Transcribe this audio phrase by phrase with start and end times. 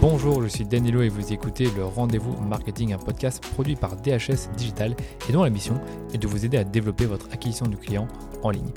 [0.00, 4.50] Bonjour, je suis Danilo et vous écoutez le Rendez-vous Marketing, un podcast produit par DHS
[4.56, 4.96] Digital
[5.28, 5.78] et dont la mission
[6.14, 8.08] est de vous aider à développer votre acquisition du client
[8.42, 8.70] en ligne.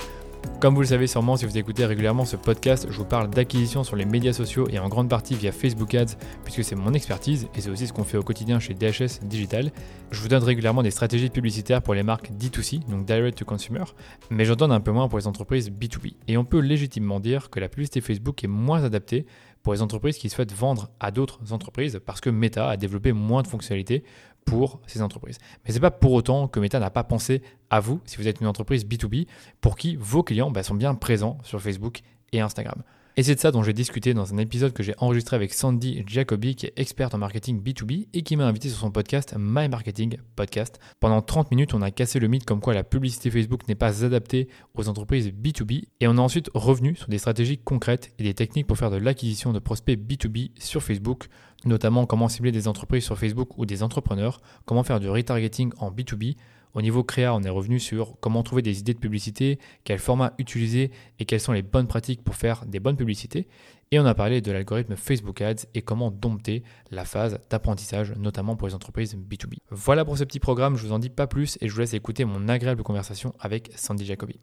[0.59, 3.83] Comme vous le savez sûrement, si vous écoutez régulièrement ce podcast, je vous parle d'acquisition
[3.83, 7.47] sur les médias sociaux et en grande partie via Facebook Ads, puisque c'est mon expertise
[7.55, 9.71] et c'est aussi ce qu'on fait au quotidien chez DHS Digital.
[10.11, 13.83] Je vous donne régulièrement des stratégies publicitaires pour les marques D2C, donc Direct to Consumer,
[14.29, 16.15] mais j'en donne un peu moins pour les entreprises B2B.
[16.27, 19.25] Et on peut légitimement dire que la publicité Facebook est moins adaptée
[19.63, 23.41] pour les entreprises qui souhaitent vendre à d'autres entreprises parce que Meta a développé moins
[23.41, 24.03] de fonctionnalités
[24.45, 25.37] pour ces entreprises.
[25.63, 28.27] Mais ce n'est pas pour autant que Meta n'a pas pensé à vous si vous
[28.27, 29.25] êtes une entreprise B2B
[29.61, 32.01] pour qui vos clients bah, sont bien présents sur Facebook
[32.33, 32.83] et Instagram.
[33.15, 36.03] Et c'est de ça dont j'ai discuté dans un épisode que j'ai enregistré avec Sandy
[36.07, 39.69] Jacobi, qui est experte en marketing B2B et qui m'a invité sur son podcast My
[39.69, 40.79] Marketing Podcast.
[40.99, 44.03] Pendant 30 minutes, on a cassé le mythe comme quoi la publicité Facebook n'est pas
[44.03, 48.33] adaptée aux entreprises B2B et on a ensuite revenu sur des stratégies concrètes et des
[48.33, 51.27] techniques pour faire de l'acquisition de prospects B2B sur Facebook,
[51.65, 55.91] notamment comment cibler des entreprises sur Facebook ou des entrepreneurs, comment faire du retargeting en
[55.91, 56.35] B2B,
[56.73, 60.33] au niveau créa, on est revenu sur comment trouver des idées de publicité, quel format
[60.39, 63.47] utiliser et quelles sont les bonnes pratiques pour faire des bonnes publicités.
[63.91, 68.55] Et on a parlé de l'algorithme Facebook Ads et comment dompter la phase d'apprentissage, notamment
[68.55, 69.57] pour les entreprises B2B.
[69.69, 71.93] Voilà pour ce petit programme, je vous en dis pas plus et je vous laisse
[71.93, 74.39] écouter mon agréable conversation avec Sandy Jacobi.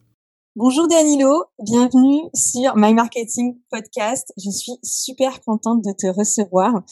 [0.55, 4.33] Bonjour Danilo, bienvenue sur My Marketing Podcast.
[4.37, 6.83] Je suis super contente de te recevoir.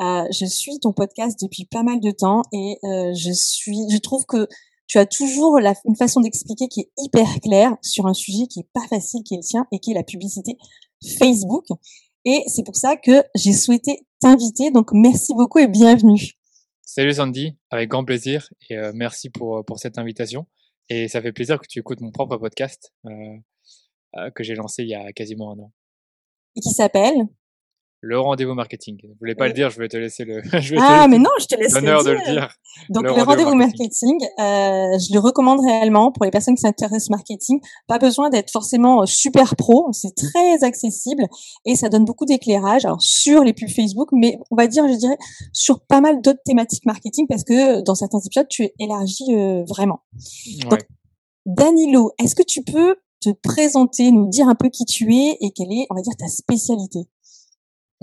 [0.00, 3.98] Euh, je suis ton podcast depuis pas mal de temps et euh, je suis, je
[3.98, 4.48] trouve que
[4.86, 8.60] tu as toujours la, une façon d'expliquer qui est hyper claire sur un sujet qui
[8.60, 10.56] est pas facile, qui est le tien, et qui est la publicité
[11.18, 11.66] Facebook.
[12.24, 14.70] Et c'est pour ça que j'ai souhaité t'inviter.
[14.70, 16.32] Donc, merci beaucoup et bienvenue.
[16.82, 20.46] Salut Sandy, avec grand plaisir et euh, merci pour, euh, pour cette invitation.
[20.88, 23.10] Et ça fait plaisir que tu écoutes mon propre podcast euh,
[24.16, 25.72] euh que j'ai lancé il y a quasiment un an.
[26.56, 27.26] Et qui s'appelle?
[28.04, 28.98] Le rendez-vous marketing.
[29.02, 30.42] Je voulais pas le dire, je vais te laisser le.
[30.60, 32.54] Je ah, mais non, je te laisse l'honneur de le dire.
[32.90, 37.12] Donc le, rendez-vous marketing, euh, je le recommande réellement pour les personnes qui s'intéressent au
[37.12, 37.60] marketing.
[37.86, 41.24] Pas besoin d'être forcément euh, super pro, c'est très accessible
[41.64, 42.84] et ça donne beaucoup d'éclairage.
[42.84, 45.18] Alors sur les pubs Facebook, mais on va dire, je dirais,
[45.52, 50.00] sur pas mal d'autres thématiques marketing parce que dans certains épisodes, tu élargis euh, vraiment.
[50.68, 50.80] Donc,
[51.46, 55.50] Danilo, est-ce que tu peux te présenter, nous dire un peu qui tu es et
[55.52, 57.08] quelle est, on va dire, ta spécialité?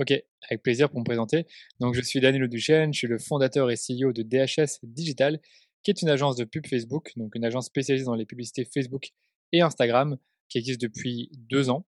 [0.02, 0.14] Ok,
[0.50, 1.46] avec plaisir pour me présenter.
[1.80, 5.40] Donc, je suis Danilo Duchesne, je suis le fondateur et CEO de DHS Digital,
[5.84, 9.10] qui est une agence de pub Facebook, donc une agence spécialisée dans les publicités Facebook
[9.52, 10.18] et Instagram,
[10.50, 11.86] qui existe depuis deux ans.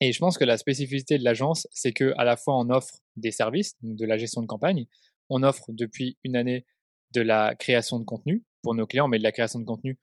[0.00, 2.98] Et je pense que la spécificité de l'agence, c'est que à la fois on offre
[3.14, 4.86] des services, donc de la gestion de campagne,
[5.30, 6.66] on offre depuis une année
[7.12, 10.00] de la création de contenu pour nos clients, mais de la création de contenu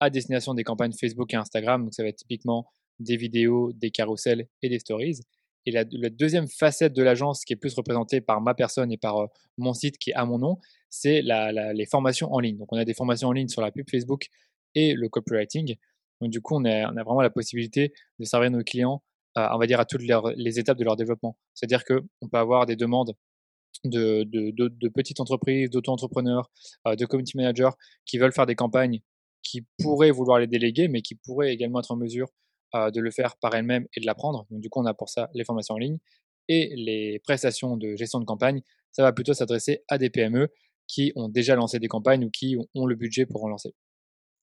[0.00, 1.84] à destination des campagnes Facebook et Instagram.
[1.84, 2.68] Donc ça va être typiquement
[2.98, 5.20] des vidéos, des carousels et des stories.
[5.66, 9.16] Et la, deuxième facette de l'agence, qui est plus représentée par ma personne et par
[9.16, 9.26] euh,
[9.56, 10.58] mon site qui est à mon nom,
[10.90, 12.58] c'est les formations en ligne.
[12.58, 14.26] Donc, on a des formations en ligne sur la pub Facebook
[14.74, 15.76] et le copywriting.
[16.20, 19.02] Donc, du coup, on a, vraiment la possibilité de servir nos clients,
[19.38, 20.02] euh, on va dire, à toutes
[20.36, 21.38] les étapes de leur développement.
[21.54, 23.14] C'est-à-dire qu'on peut avoir des demandes
[23.84, 26.50] de, de, de, de petites entreprises, d'auto-entrepreneurs,
[26.86, 27.70] euh, de community managers
[28.04, 29.00] qui veulent faire des campagnes
[29.42, 32.28] qui pourraient vouloir les déléguer, mais qui pourraient également être en mesure
[32.74, 34.46] de le faire par elle-même et de l'apprendre.
[34.50, 35.98] Donc du coup, on a pour ça les formations en ligne
[36.48, 38.62] et les prestations de gestion de campagne.
[38.92, 40.48] Ça va plutôt s'adresser à des PME
[40.86, 43.74] qui ont déjà lancé des campagnes ou qui ont le budget pour en lancer.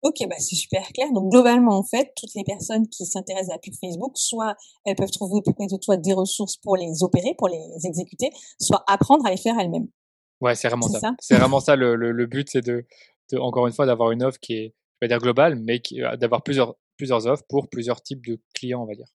[0.03, 1.09] Ok, bah c'est super clair.
[1.13, 4.95] Donc globalement, en fait, toutes les personnes qui s'intéressent à la pub Facebook, soit elles
[4.95, 9.27] peuvent trouver auprès de toi des ressources pour les opérer, pour les exécuter, soit apprendre
[9.27, 9.89] à les faire elles-mêmes.
[10.41, 11.15] Ouais, c'est vraiment ça.
[11.19, 12.87] c'est vraiment ça le, le, but, c'est de,
[13.33, 16.17] de, encore une fois, d'avoir une offre qui est, je vais dire globale, mais euh,
[16.17, 19.07] d'avoir plusieurs plusieurs offres pour plusieurs types de clients, on va dire.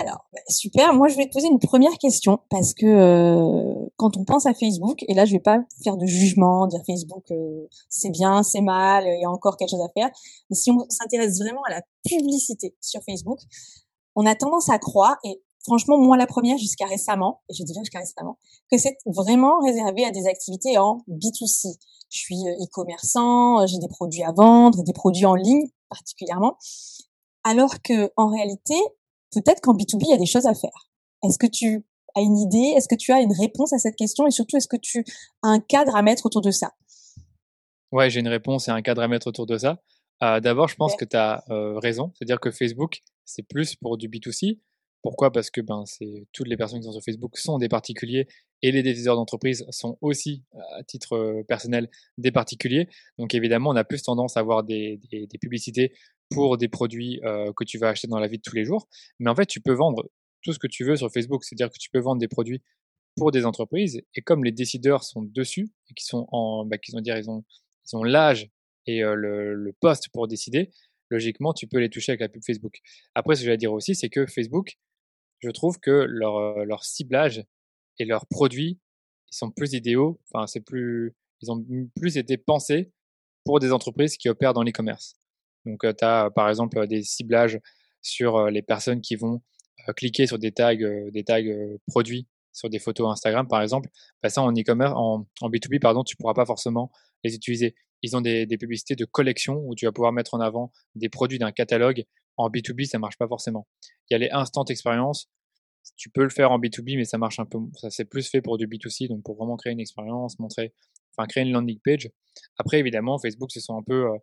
[0.00, 0.94] Alors, bah, super.
[0.94, 4.54] Moi, je vais te poser une première question parce que euh, quand on pense à
[4.54, 8.60] Facebook, et là, je vais pas faire de jugement, dire Facebook, euh, c'est bien, c'est
[8.60, 10.08] mal, il y a encore quelque chose à faire.
[10.50, 13.40] Mais si on s'intéresse vraiment à la publicité sur Facebook,
[14.14, 17.80] on a tendance à croire, et franchement, moi, la première jusqu'à récemment, et je dirais
[17.80, 18.38] jusqu'à récemment,
[18.70, 21.76] que c'est vraiment réservé à des activités en B2C.
[22.10, 26.56] Je suis euh, e-commerçant, j'ai des produits à vendre, des produits en ligne particulièrement.
[27.44, 28.74] Alors que en réalité,
[29.32, 30.90] peut-être qu'en B2B, il y a des choses à faire.
[31.24, 32.74] Est-ce que tu as une idée?
[32.76, 34.26] Est-ce que tu as une réponse à cette question?
[34.26, 35.04] Et surtout, est-ce que tu
[35.42, 36.72] as un cadre à mettre autour de ça?
[37.92, 39.80] Ouais, j'ai une réponse et un cadre à mettre autour de ça.
[40.22, 42.12] Euh, D'abord, je pense que tu as euh, raison.
[42.14, 44.58] C'est-à-dire que Facebook, c'est plus pour du B2C.
[45.02, 45.30] Pourquoi?
[45.30, 45.84] Parce que ben,
[46.32, 48.26] toutes les personnes qui sont sur Facebook sont des particuliers
[48.62, 50.42] et les décideurs d'entreprise sont aussi,
[50.76, 52.88] à titre personnel, des particuliers.
[53.16, 54.98] Donc évidemment, on a plus tendance à avoir des,
[55.40, 55.92] publicités
[56.30, 58.88] pour des produits que tu vas acheter dans la vie de tous les jours.
[59.20, 60.10] Mais en fait, tu peux vendre
[60.42, 61.44] tout ce que tu veux sur Facebook.
[61.44, 62.62] C'est-à-dire que tu peux vendre des produits
[63.16, 64.00] pour des entreprises.
[64.14, 67.30] Et comme les décideurs sont dessus et qui sont en, bah, qu'ils ont dire, ils
[67.30, 67.44] ont,
[67.92, 68.50] ils l'âge
[68.86, 70.70] et le, le poste pour décider,
[71.10, 72.78] logiquement, tu peux les toucher avec la pub Facebook.
[73.14, 74.78] Après, ce que j'allais dire aussi, c'est que Facebook,
[75.40, 77.44] je trouve que leur, leur ciblage
[77.98, 78.78] et leurs produits,
[79.30, 80.20] ils sont plus idéaux.
[80.30, 81.64] Enfin, c'est plus, ils ont
[81.96, 82.92] plus été pensés
[83.44, 85.16] pour des entreprises qui opèrent dans l'e-commerce.
[85.64, 87.60] Donc, tu as par exemple des ciblages
[88.02, 89.42] sur les personnes qui vont
[89.96, 91.42] cliquer sur des tags, des tags
[91.86, 93.88] produits sur des photos Instagram, par exemple.
[94.22, 96.90] Bah, ça, en e-commerce, en, en, B2B, pardon, tu pourras pas forcément
[97.24, 97.74] les utiliser.
[98.02, 101.08] Ils ont des, des, publicités de collection où tu vas pouvoir mettre en avant des
[101.08, 102.04] produits d'un catalogue.
[102.38, 103.66] En B2B, ça marche pas forcément.
[104.08, 105.28] Il y a les instant expérience.
[105.96, 108.40] Tu peux le faire en B2B, mais ça marche un peu, ça c'est plus fait
[108.40, 110.72] pour du B2C, donc pour vraiment créer une expérience, montrer,
[111.16, 112.10] enfin créer une landing page.
[112.58, 114.18] Après, évidemment, Facebook se sont un peu, euh,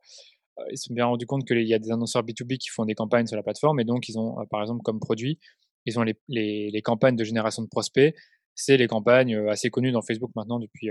[0.71, 2.95] ils se sont bien rendus compte qu'il y a des annonceurs B2B qui font des
[2.95, 5.39] campagnes sur la plateforme, et donc ils ont, euh, par exemple, comme produit,
[5.85, 8.15] ils ont les, les, les campagnes de génération de prospects.
[8.53, 10.89] C'est les campagnes euh, assez connues dans Facebook maintenant depuis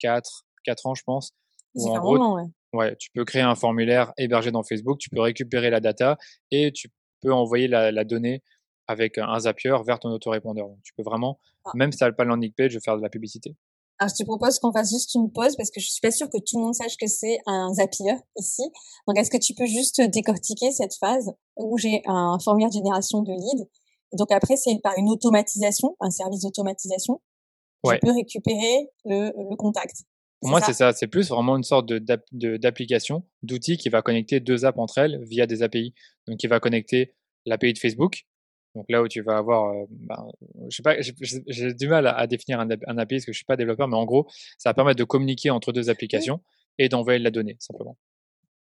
[0.00, 1.32] 4, 4 ans, je pense.
[1.74, 2.46] C'est un moment, ouais.
[2.72, 6.16] Ouais, tu peux créer un formulaire hébergé dans Facebook, tu peux récupérer la data
[6.50, 6.88] et tu
[7.20, 8.42] peux envoyer la, la donnée
[8.86, 10.68] avec un Zapier vers ton autorépondeur.
[10.68, 11.70] Donc, tu peux vraiment, ah.
[11.74, 13.56] même si tu n'as pas le landing page, faire de la publicité.
[13.98, 16.28] Alors, je te propose qu'on fasse juste une pause parce que je suis pas sûre
[16.28, 18.62] que tout le monde sache que c'est un Zapier ici.
[19.06, 23.22] Donc, est-ce que tu peux juste décortiquer cette phase où j'ai un formulaire de génération
[23.22, 23.68] de lead
[24.18, 27.20] Donc après, c'est par une automatisation, un service d'automatisation.
[27.84, 27.96] Ouais.
[27.96, 30.04] Je peux récupérer le, le contact.
[30.40, 30.92] Pour moi, c'est ça.
[30.92, 35.46] C'est plus vraiment une sorte d'application, d'outil qui va connecter deux apps entre elles via
[35.46, 35.94] des API.
[36.26, 37.14] Donc, qui va connecter
[37.46, 38.24] l'API de Facebook
[38.74, 40.28] donc là où tu vas avoir, euh, ben,
[40.68, 43.44] je sais pas, j'ai du mal à, définir un, un, API parce que je suis
[43.44, 44.26] pas développeur, mais en gros,
[44.58, 46.40] ça va permettre de communiquer entre deux applications
[46.78, 47.96] et d'envoyer de la donnée simplement.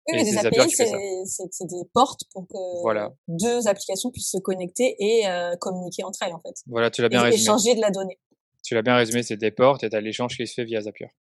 [0.07, 5.27] Oui, mais des API, c'est des portes pour que deux applications puissent se connecter et
[5.27, 6.55] euh, communiquer entre elles en fait.
[6.65, 7.43] Voilà, tu l'as bien et résumé.
[7.43, 8.17] Échanger de la donnée.
[8.63, 10.81] Tu l'as bien résumé, c'est des portes et tu as l'échange qui se fait via
[10.81, 11.11] Zapier.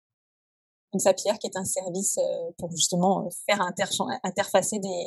[0.93, 3.61] Donc Zapier qui est un service euh, pour justement faire
[4.25, 5.07] interfacer des,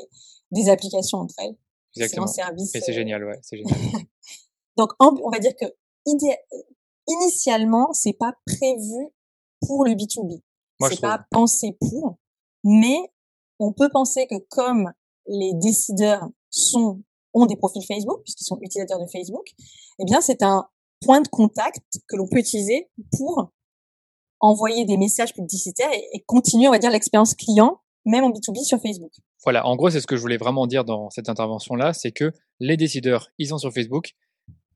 [0.51, 1.55] des applications entre elles.
[1.95, 2.27] Exactement.
[2.27, 2.73] service.
[2.75, 3.77] Et c'est génial, ouais, c'est génial.
[4.77, 5.65] Donc, on va dire que
[7.07, 9.09] initialement, c'est pas prévu
[9.67, 10.41] pour le B2B.
[10.89, 12.17] C'est pas pensé pour,
[12.63, 12.97] mais
[13.59, 14.91] on peut penser que comme
[15.27, 17.01] les décideurs sont
[17.33, 19.47] ont des profils Facebook puisqu'ils sont utilisateurs de Facebook,
[19.99, 20.67] eh bien c'est un
[21.05, 23.51] point de contact que l'on peut utiliser pour
[24.41, 28.81] envoyer des messages publicitaires et, continuer, on va dire, l'expérience client même en B2B sur
[28.81, 29.11] Facebook.
[29.43, 32.31] Voilà, en gros, c'est ce que je voulais vraiment dire dans cette intervention-là, c'est que
[32.59, 34.13] les décideurs, ils sont sur Facebook.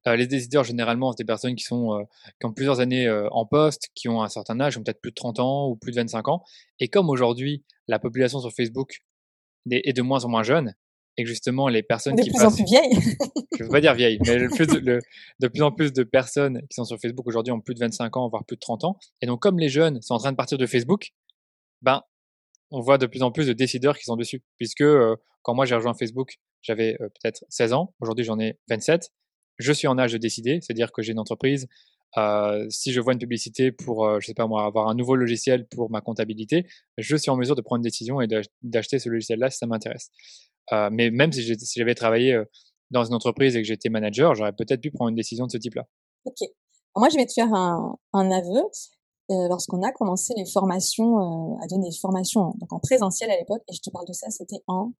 [0.07, 2.03] Euh, les décideurs, généralement, c'est des personnes qui sont euh,
[2.39, 5.09] qui ont plusieurs années euh, en poste, qui ont un certain âge, ont peut-être plus
[5.11, 6.43] de 30 ans ou plus de 25 ans.
[6.79, 9.01] Et comme aujourd'hui, la population sur Facebook
[9.71, 10.75] est de moins en moins jeune,
[11.17, 13.15] et que justement, les personnes de qui plus en plus vieilles.
[13.57, 14.99] je veux pas dire vieilles, mais le plus le,
[15.39, 18.17] de plus en plus de personnes qui sont sur Facebook aujourd'hui ont plus de 25
[18.17, 18.97] ans, voire plus de 30 ans.
[19.21, 21.11] Et donc, comme les jeunes sont en train de partir de Facebook,
[21.81, 22.01] ben,
[22.71, 24.43] on voit de plus en plus de décideurs qui sont dessus.
[24.57, 28.59] Puisque euh, quand moi j'ai rejoint Facebook, j'avais euh, peut-être 16 ans, aujourd'hui j'en ai
[28.69, 29.11] 27.
[29.57, 31.67] Je suis en âge de décider, c'est-à-dire que j'ai une entreprise.
[32.17, 35.65] Euh, si je vois une publicité pour, je sais pas moi, avoir un nouveau logiciel
[35.67, 36.65] pour ma comptabilité,
[36.97, 38.27] je suis en mesure de prendre une décision et
[38.63, 40.11] d'acheter ce logiciel-là si ça m'intéresse.
[40.71, 41.43] Mais même si
[41.75, 42.41] j'avais travaillé
[42.91, 45.57] dans une entreprise et que j'étais manager, j'aurais peut-être pu prendre une décision de ce
[45.57, 45.85] type-là.
[46.25, 46.47] Ok.
[46.95, 48.63] Moi, je vais te faire un, un aveu.
[49.31, 53.37] Euh, lorsqu'on a commencé les formations, euh, à donner des formations donc en présentiel à
[53.37, 54.91] l'époque, et je te parle de ça, c'était en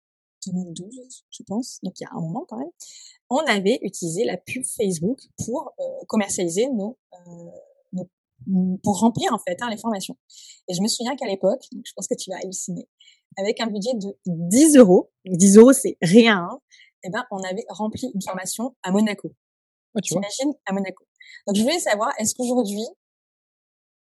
[0.48, 2.72] 2012, je pense, donc il y a un moment quand même,
[3.30, 6.98] on avait utilisé la pub Facebook pour euh, commercialiser nos,
[7.94, 8.10] nos,
[8.84, 10.18] pour remplir en fait hein, les formations.
[10.68, 12.88] Et je me souviens qu'à l'époque, je pense que tu vas halluciner,
[13.38, 16.60] avec un budget de 10 euros, 10 euros c'est rien, hein,
[17.04, 19.32] et eh ben on avait rempli une formation à Monaco.
[19.96, 21.06] Oh, tu imagines à Monaco.
[21.48, 22.86] Donc je voulais savoir, est-ce qu'aujourd'hui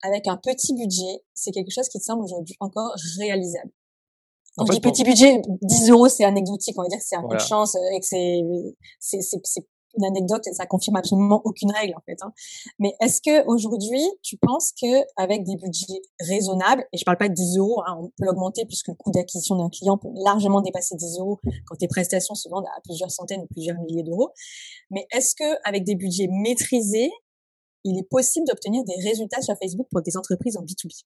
[0.02, 3.70] avec un petit budget, c'est quelque chose qui te semble aujourd'hui encore réalisable?
[4.56, 6.78] Quand je dis petit budget, 10 euros, c'est anecdotique.
[6.78, 8.40] On va dire que c'est un coup de chance euh, et que c'est,
[9.00, 12.16] c'est, c'est, une anecdote et ça confirme absolument aucune règle, en fait.
[12.22, 12.32] Hein.
[12.78, 17.28] Mais est-ce que aujourd'hui, tu penses que avec des budgets raisonnables, et je parle pas
[17.28, 20.60] de 10 euros, hein, on peut l'augmenter puisque le coût d'acquisition d'un client peut largement
[20.60, 24.30] dépasser 10 euros quand tes prestations se vendent à plusieurs centaines ou plusieurs milliers d'euros.
[24.90, 27.10] Mais est-ce que avec des budgets maîtrisés,
[27.84, 31.04] il est possible d'obtenir des résultats sur Facebook pour des entreprises en B2B.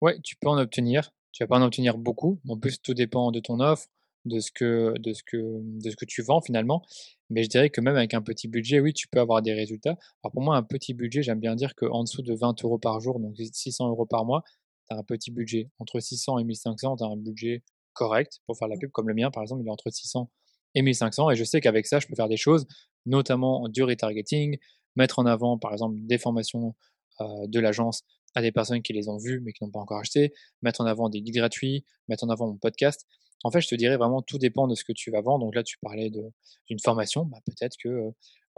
[0.00, 1.12] Ouais, tu peux en obtenir.
[1.32, 2.38] Tu vas pas en obtenir beaucoup.
[2.48, 3.86] En plus, tout dépend de ton offre,
[4.24, 6.82] de ce que, de ce que, de ce que tu vends finalement.
[7.30, 9.96] Mais je dirais que même avec un petit budget, oui, tu peux avoir des résultats.
[10.22, 13.00] Alors pour moi, un petit budget, j'aime bien dire qu'en dessous de 20 euros par
[13.00, 14.42] jour, donc 600 euros par mois,
[14.88, 15.70] tu as un petit budget.
[15.78, 17.62] Entre 600 et 1500, tu as un budget
[17.94, 20.30] correct pour faire la pub, comme le mien, par exemple, il est entre 600
[20.74, 21.30] et 1500.
[21.30, 22.66] Et je sais qu'avec ça, je peux faire des choses,
[23.06, 24.58] notamment du retargeting,
[24.96, 26.74] mettre en avant, par exemple, des formations
[27.20, 28.02] de l'agence
[28.34, 30.86] à des personnes qui les ont vues mais qui n'ont pas encore acheté, mettre en
[30.86, 33.06] avant des guides gratuits, mettre en avant mon podcast.
[33.44, 35.44] En fait, je te dirais vraiment tout dépend de ce que tu vas vendre.
[35.44, 38.12] Donc là, tu parlais d'une formation, bah, peut-être que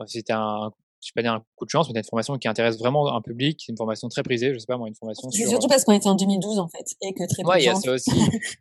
[0.06, 0.72] c'était un
[1.04, 3.20] je sais pas dire un coup de chance, mais une formation qui intéresse vraiment un
[3.20, 5.48] public, une formation très prisée, je sais pas moi, une formation sur...
[5.48, 7.68] surtout parce qu'on était en 2012 en fait, et que très peu ouais, il y
[7.68, 8.10] a ça aussi.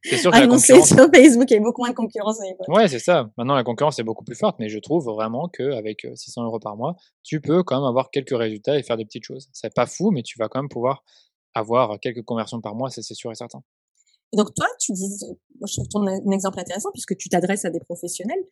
[0.04, 0.88] C'est sûr que la concurrence...
[0.88, 2.68] sur Facebook, il y a beaucoup moins de concurrence à l'époque.
[2.68, 3.30] Ouais, c'est ça.
[3.38, 6.60] Maintenant, la concurrence est beaucoup plus forte, mais je trouve vraiment qu'avec 600 euh, euros
[6.60, 9.48] par mois, tu peux quand même avoir quelques résultats et faire des petites choses.
[9.54, 11.04] C'est pas fou, mais tu vas quand même pouvoir
[11.54, 13.64] avoir quelques conversions par mois, c'est sûr et certain.
[14.34, 15.08] Donc toi, tu dis,
[15.60, 18.44] moi je trouve ton exemple intéressant puisque tu t'adresses à des professionnels.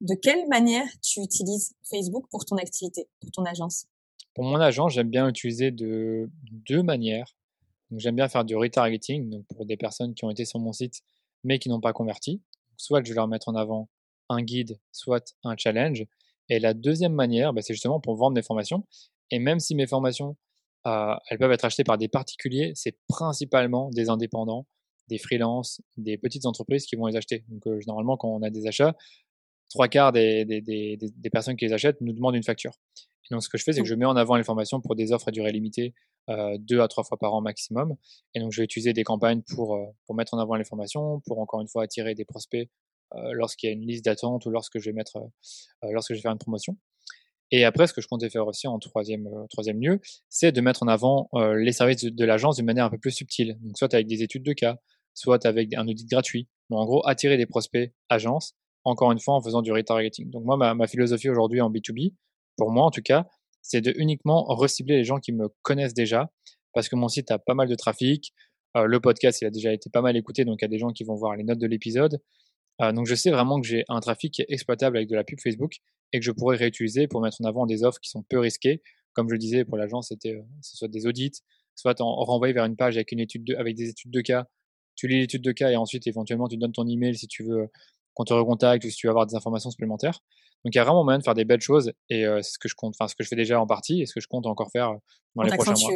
[0.00, 3.86] De quelle manière tu utilises Facebook pour ton activité, pour ton agence?
[4.34, 6.30] Pour mon agence, j'aime bien utiliser de
[6.68, 7.36] deux manières.
[7.96, 11.02] J'aime bien faire du retargeting donc pour des personnes qui ont été sur mon site
[11.44, 12.42] mais qui n'ont pas converti.
[12.76, 13.88] Soit je vais leur mettre en avant
[14.28, 16.04] un guide, soit un challenge.
[16.48, 18.86] Et la deuxième manière, bah, c'est justement pour vendre des formations.
[19.30, 20.36] Et même si mes formations,
[20.86, 24.66] euh, elles peuvent être achetées par des particuliers, c'est principalement des indépendants,
[25.10, 27.44] des freelances, des petites entreprises qui vont les acheter.
[27.48, 28.94] Donc euh, généralement, quand on a des achats,
[29.70, 32.72] trois quarts des, des, des, des, personnes qui les achètent nous demandent une facture.
[33.30, 33.90] Et donc, ce que je fais, c'est que mmh.
[33.90, 35.94] je mets en avant les formations pour des offres à durée limitée,
[36.28, 37.96] euh, deux à trois fois par an maximum.
[38.34, 41.20] Et donc, je vais utiliser des campagnes pour, euh, pour mettre en avant les formations,
[41.26, 42.68] pour encore une fois attirer des prospects
[43.14, 45.18] euh, lorsqu'il y a une liste d'attente ou lorsque je vais mettre,
[45.82, 46.76] lorsque je vais faire une promotion.
[47.52, 50.84] Et après, ce que je comptais faire aussi en troisième, troisième lieu, c'est de mettre
[50.84, 53.58] en avant les services de, de l'agence d'une manière un peu plus subtile.
[53.62, 54.78] Donc, soit avec des études de cas,
[55.14, 56.48] soit avec un audit gratuit.
[56.70, 60.30] Mais en gros, attirer des prospects agences encore une fois en faisant du retargeting.
[60.30, 62.14] Donc moi, ma, philosophie aujourd'hui en B2B,
[62.56, 63.26] pour moi en tout cas,
[63.62, 66.30] c'est de uniquement recibler les gens qui me connaissent déjà,
[66.72, 68.32] parce que mon site a pas mal de trafic,
[68.76, 70.78] euh, le podcast il a déjà été pas mal écouté, donc il y a des
[70.78, 72.20] gens qui vont voir les notes de l'épisode.
[72.80, 75.76] Euh, donc je sais vraiment que j'ai un trafic exploitable avec de la pub Facebook
[76.12, 78.82] et que je pourrais réutiliser pour mettre en avant des offres qui sont peu risquées.
[79.12, 81.42] Comme je le disais pour l'agence, c'était euh, soit des audits,
[81.74, 84.46] soit en renvoyer vers une page avec une étude de, avec des études de cas.
[85.00, 87.70] Tu lis l'étude de cas et ensuite éventuellement tu donnes ton email si tu veux
[88.12, 90.20] qu'on te recontacte ou si tu veux avoir des informations supplémentaires.
[90.62, 92.58] Donc il y a vraiment moyen de faire des belles choses et euh, c'est ce
[92.58, 94.28] que je compte, enfin ce que je fais déjà en partie et ce que je
[94.28, 94.96] compte encore faire euh,
[95.36, 95.92] dans les prochains mois.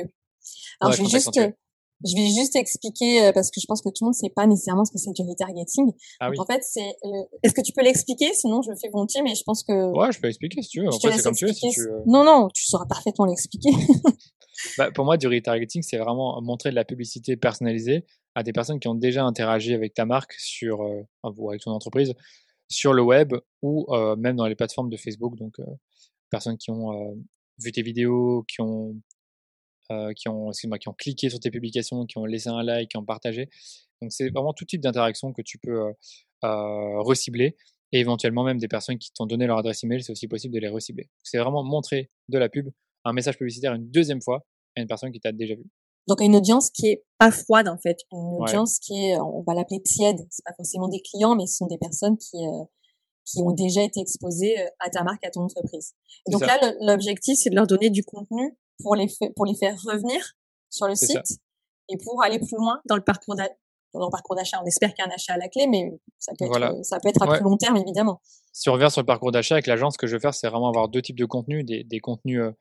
[0.80, 4.04] Alors je vais juste, je vais juste expliquer euh, parce que je pense que tout
[4.04, 5.92] le monde ne sait pas nécessairement ce que c'est du retargeting.
[6.18, 6.96] Ah Donc en fait c'est,
[7.42, 8.32] est-ce que tu peux l'expliquer?
[8.32, 9.92] Sinon je le fais volontiers, mais je pense que.
[9.94, 10.88] Ouais, je peux l'expliquer si tu veux.
[10.88, 11.52] Après c'est comme tu veux.
[11.52, 11.80] Si tu...
[12.06, 13.68] Non non, tu sauras parfaitement l'expliquer.
[14.78, 18.80] bah, pour moi, du retargeting, c'est vraiment montrer de la publicité personnalisée à des personnes
[18.80, 22.14] qui ont déjà interagi avec ta marque sur, euh, avec ton entreprise
[22.68, 25.36] sur le web ou euh, même dans les plateformes de Facebook.
[25.36, 25.64] Donc, euh,
[26.30, 27.16] personnes qui ont
[27.58, 28.96] vu tes vidéos, qui ont,
[30.16, 30.24] qui,
[30.80, 33.48] qui ont cliqué sur tes publications, qui ont laissé un like, qui ont partagé.
[34.02, 35.92] Donc, c'est vraiment tout type d'interaction que tu peux
[36.42, 37.56] recibler
[37.92, 40.58] et éventuellement même des personnes qui t'ont donné leur adresse email, c'est aussi possible de
[40.58, 41.08] les recibler.
[41.22, 42.68] C'est vraiment montrer de la pub,
[43.04, 44.44] un message publicitaire une deuxième fois
[44.76, 45.64] à une personne qui t'a déjà vu.
[46.06, 49.54] Donc une audience qui est pas froide en fait, une audience qui est, on va
[49.54, 50.26] l'appeler tiède.
[50.30, 52.64] C'est pas forcément des clients, mais ce sont des personnes qui euh,
[53.26, 55.94] qui ont déjà été exposées euh, à ta marque, à ton entreprise.
[56.28, 59.76] Et donc là, l'objectif c'est de leur donner du contenu pour les pour les faire
[59.82, 60.20] revenir
[60.70, 61.38] sur le site
[61.88, 64.60] et pour aller plus loin dans le parcours dans le parcours d'achat.
[64.62, 66.98] On espère qu'il y a un achat à la clé, mais ça peut être, ça
[67.00, 68.20] peut être à plus long terme évidemment.
[68.52, 70.48] Si on revient sur le parcours d'achat avec l'agence, ce que je veux faire, c'est
[70.48, 72.52] vraiment avoir deux types de contenus, des, des contenus euh,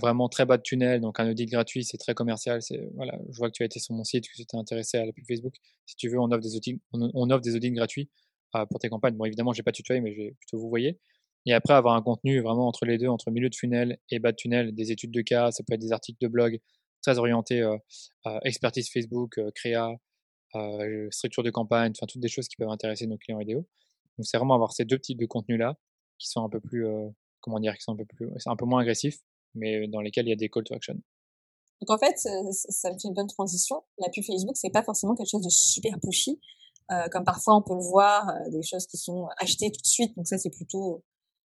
[0.00, 2.60] vraiment très bas de tunnel, donc un audit gratuit, c'est très commercial.
[2.94, 5.04] Voilà, je vois que tu as été sur mon site, que tu t'es intéressé à
[5.04, 5.54] la pub Facebook.
[5.86, 8.08] Si tu veux, on offre des audits, on, offre des audits gratuits
[8.54, 9.16] euh, pour tes campagnes.
[9.16, 11.00] Bon, évidemment, j'ai pas tutoyé, mais je vais plutôt vous voyez.
[11.46, 14.30] Et après, avoir un contenu vraiment entre les deux, entre milieu de funnel et bas
[14.30, 16.60] de tunnel, des études de cas, ça peut être des articles de blog
[17.02, 17.76] très orientés euh,
[18.26, 19.90] euh, expertise Facebook, créa,
[21.10, 23.66] structure de campagne, enfin toutes des choses qui peuvent intéresser nos clients idéaux.
[24.16, 25.76] Donc c'est vraiment avoir ces deux types de contenus là
[26.18, 26.86] qui sont un peu plus,
[27.40, 29.18] comment dire, qui sont un peu plus, un peu moins agressifs,
[29.54, 30.94] mais dans lesquels il y a des call to action.
[31.80, 33.82] Donc en fait, ça me fait une bonne transition.
[33.98, 36.40] La pub Facebook, c'est pas forcément quelque chose de super pushy,
[36.92, 39.86] euh, comme parfois on peut le voir, euh, des choses qui sont achetées tout de
[39.86, 40.16] suite.
[40.16, 41.02] Donc ça, c'est plutôt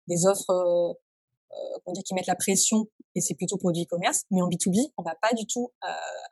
[0.07, 4.23] des offres euh, dit qui mettent la pression et c'est plutôt pour du e-commerce.
[4.31, 5.73] Mais en B2B, on va pas du tout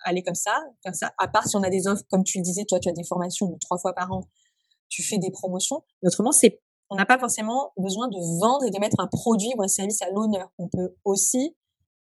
[0.05, 1.13] aller comme ça, faire ça.
[1.19, 3.03] À part si on a des offres, comme tu le disais, toi, tu as des
[3.03, 4.29] formations trois fois par an,
[4.89, 5.83] tu fais des promotions.
[6.03, 6.61] Mais autrement, c'est
[6.91, 10.01] on n'a pas forcément besoin de vendre et de mettre un produit ou un service
[10.03, 10.51] à l'honneur.
[10.59, 11.57] On peut aussi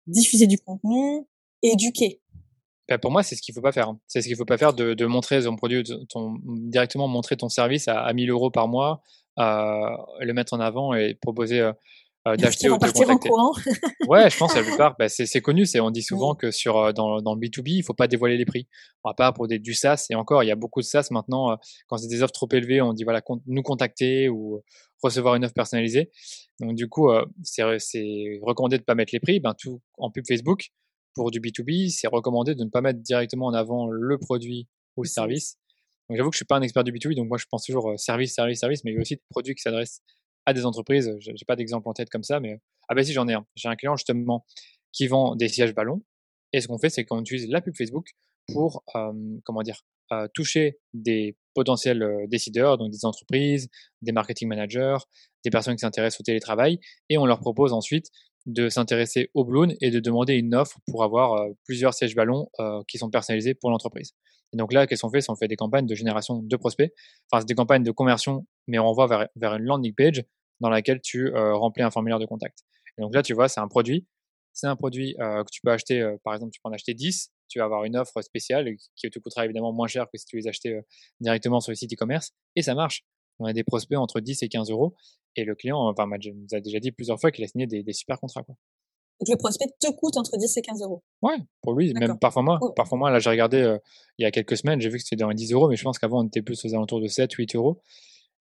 [0.08, 1.26] diffuser du contenu,
[1.62, 2.22] éduquer.
[2.88, 3.90] Ben pour moi, c'est ce qu'il faut pas faire.
[3.90, 4.00] Hein.
[4.08, 7.50] C'est ce qu'il faut pas faire de, de montrer ton produit, ton, directement montrer ton
[7.50, 9.04] service à, à 1000 euros par mois,
[9.38, 9.90] euh,
[10.20, 11.72] le mettre en avant et proposer euh,
[12.28, 13.30] euh, d'acheter ou de contacter.
[13.32, 13.54] En
[14.10, 15.66] ouais, je pense que la plupart, bah, c'est connu.
[15.66, 18.36] C'est on dit souvent que sur euh, dans, dans le B2B, il faut pas dévoiler
[18.36, 18.68] les prix.
[19.06, 21.52] Va pas pour des, du SaaS et encore, il y a beaucoup de SaaS maintenant.
[21.52, 21.56] Euh,
[21.88, 24.62] quand c'est des offres trop élevées, on dit voilà, nous contacter ou
[25.02, 26.12] recevoir une offre personnalisée.
[26.60, 27.10] Donc du coup,
[27.42, 29.40] c'est recommandé de pas mettre les prix.
[29.40, 30.72] Ben tout en pub Facebook
[31.16, 35.04] pour du B2B, c'est recommandé de ne pas mettre directement en avant le produit ou
[35.04, 35.56] le service.
[36.10, 37.94] Donc j'avoue que je suis pas un expert du B2B, donc moi je pense toujours
[37.98, 40.02] service, service, service, mais il y a aussi des produits qui s'adressent
[40.54, 41.16] des entreprises.
[41.20, 43.46] J'ai pas d'exemple en tête comme ça, mais ah ben si j'en ai un.
[43.56, 44.46] J'ai un client justement
[44.92, 46.02] qui vend des sièges ballons.
[46.54, 48.08] Et ce qu'on fait, c'est qu'on utilise la pub Facebook
[48.52, 48.84] pour,
[49.44, 49.82] comment dire,
[50.34, 53.70] toucher des potentiels décideurs, donc des entreprises,
[54.02, 54.98] des marketing managers,
[55.44, 56.80] des personnes qui s'intéressent au télétravail,
[57.10, 58.08] et on leur propose ensuite
[58.48, 62.50] de s'intéresser au balloon et de demander une offre pour avoir plusieurs sièges ballons
[62.88, 64.14] qui sont personnalisés pour l'entreprise.
[64.52, 65.22] Et donc là, qu'est-ce qu'on fait?
[65.22, 66.92] C'est on fait des campagnes de génération de prospects,
[67.32, 70.24] enfin c'est des campagnes de conversion, mais on renvoie vers, vers une landing page
[70.60, 72.60] dans laquelle tu remplis un formulaire de contact.
[72.98, 74.08] Et donc là, tu vois, c'est un produit.
[74.54, 77.60] C'est un produit que tu peux acheter, par exemple, tu peux en acheter 10, tu
[77.60, 80.48] vas avoir une offre spéciale qui te coûtera évidemment moins cher que si tu les
[80.48, 80.82] achetais
[81.20, 82.32] directement sur le site e-commerce.
[82.56, 83.04] Et ça marche.
[83.40, 84.96] On a des prospects entre 10 et 15 euros.
[85.36, 88.20] Et le client, enfin, nous a déjà dit plusieurs fois qu'il a signé des, super
[88.20, 88.44] contrats.
[88.44, 88.56] Quoi.
[89.20, 91.04] Donc le prospect te coûte entre 10 et 15 euros.
[91.22, 92.60] Ouais, pour lui, même parfois moins.
[92.76, 93.78] Parfois moins, là j'ai regardé
[94.18, 95.84] il y a quelques semaines, j'ai vu que c'était dans les 10 euros, mais je
[95.84, 97.82] pense qu'avant on était plus aux alentours de 7, 8 euros.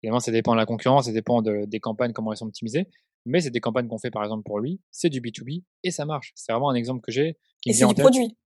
[0.04, 2.88] Évidemment, ça dépend de la concurrence, ça dépend des campagnes, comment elles sont optimisées.
[3.25, 6.06] Mais c'est des campagnes qu'on fait par exemple pour lui, c'est du B2B et ça
[6.06, 6.32] marche.
[6.36, 7.40] C'est vraiment un exemple que j'ai.
[7.66, 8.38] Et c'est du produit.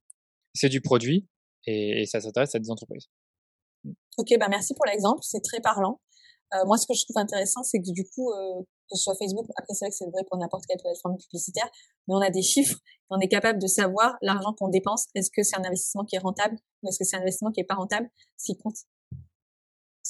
[0.54, 1.28] C'est du produit
[1.66, 3.10] et, ça s'intéresse à des entreprises.
[3.84, 3.92] Mmh.
[4.18, 6.00] Ok, bah merci pour l'exemple, c'est très parlant.
[6.56, 9.16] Euh, moi, ce que je trouve intéressant, c'est que du coup, euh, que ce soit
[9.16, 11.70] Facebook, après c'est vrai que c'est vrai pour n'importe quelle plateforme publicitaire,
[12.08, 15.08] mais on a des chiffres, et on est capable de savoir l'argent qu'on dépense.
[15.14, 17.60] Est-ce que c'est un investissement qui est rentable ou est-ce que c'est un investissement qui
[17.60, 18.10] est pas rentable?
[18.38, 18.78] Ce compte.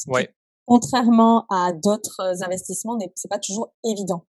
[0.07, 0.33] Ouais.
[0.69, 4.27] Contrairement à d'autres investissements, c'est pas toujours évident.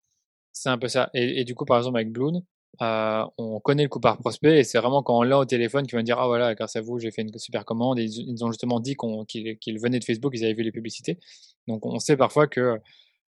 [0.53, 1.10] C'est un peu ça.
[1.13, 2.46] Et, du coup, par exemple, avec Bloon,
[2.81, 5.86] euh, on connaît le coup par prospect et c'est vraiment quand on l'a au téléphone
[5.86, 8.00] qu'il va dire Ah voilà, grâce à vous, j'ai fait une super commande.
[8.00, 8.96] Et ils, ont justement dit
[9.27, 11.19] qu'ils venaient de Facebook, ils avaient vu les publicités.
[11.67, 12.79] Donc on sait parfois que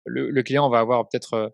[0.05, 1.49] le, client va avoir peut-être, euh,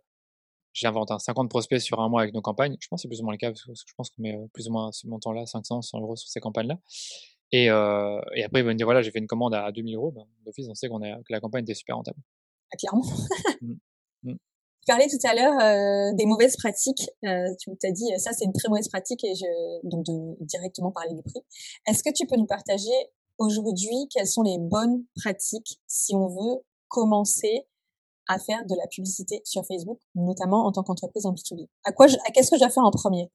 [0.73, 2.77] j'invente, un 50 prospects sur un mois avec nos campagnes.
[2.81, 4.35] Je pense que c'est plus ou moins le cas parce que, je pense qu'on met
[4.35, 6.81] euh, plus ou moins ce montant-là, 500, 100 euros sur ces campagnes-là.
[7.53, 10.11] Et, et, après, ils vont me dire Voilà, j'ai fait une commande à 2000 euros.
[10.11, 12.19] Ben, D'office, on sait qu'on que la campagne était super rentable.
[12.73, 13.05] Ah, clairement.
[13.61, 13.75] Mmh.
[14.25, 14.37] Mmh.
[14.87, 17.09] Tu parlais tout à l'heure euh, des mauvaises pratiques.
[17.25, 20.91] Euh, tu t'as dit ça c'est une très mauvaise pratique et je donc de directement
[20.91, 21.41] parler du prix.
[21.87, 22.93] Est-ce que tu peux nous partager
[23.39, 27.67] aujourd'hui quelles sont les bonnes pratiques si on veut commencer
[28.29, 32.07] à faire de la publicité sur Facebook, notamment en tant qu'entreprise en B2B À quoi
[32.35, 33.31] qu'est-ce que je dois faire en premier?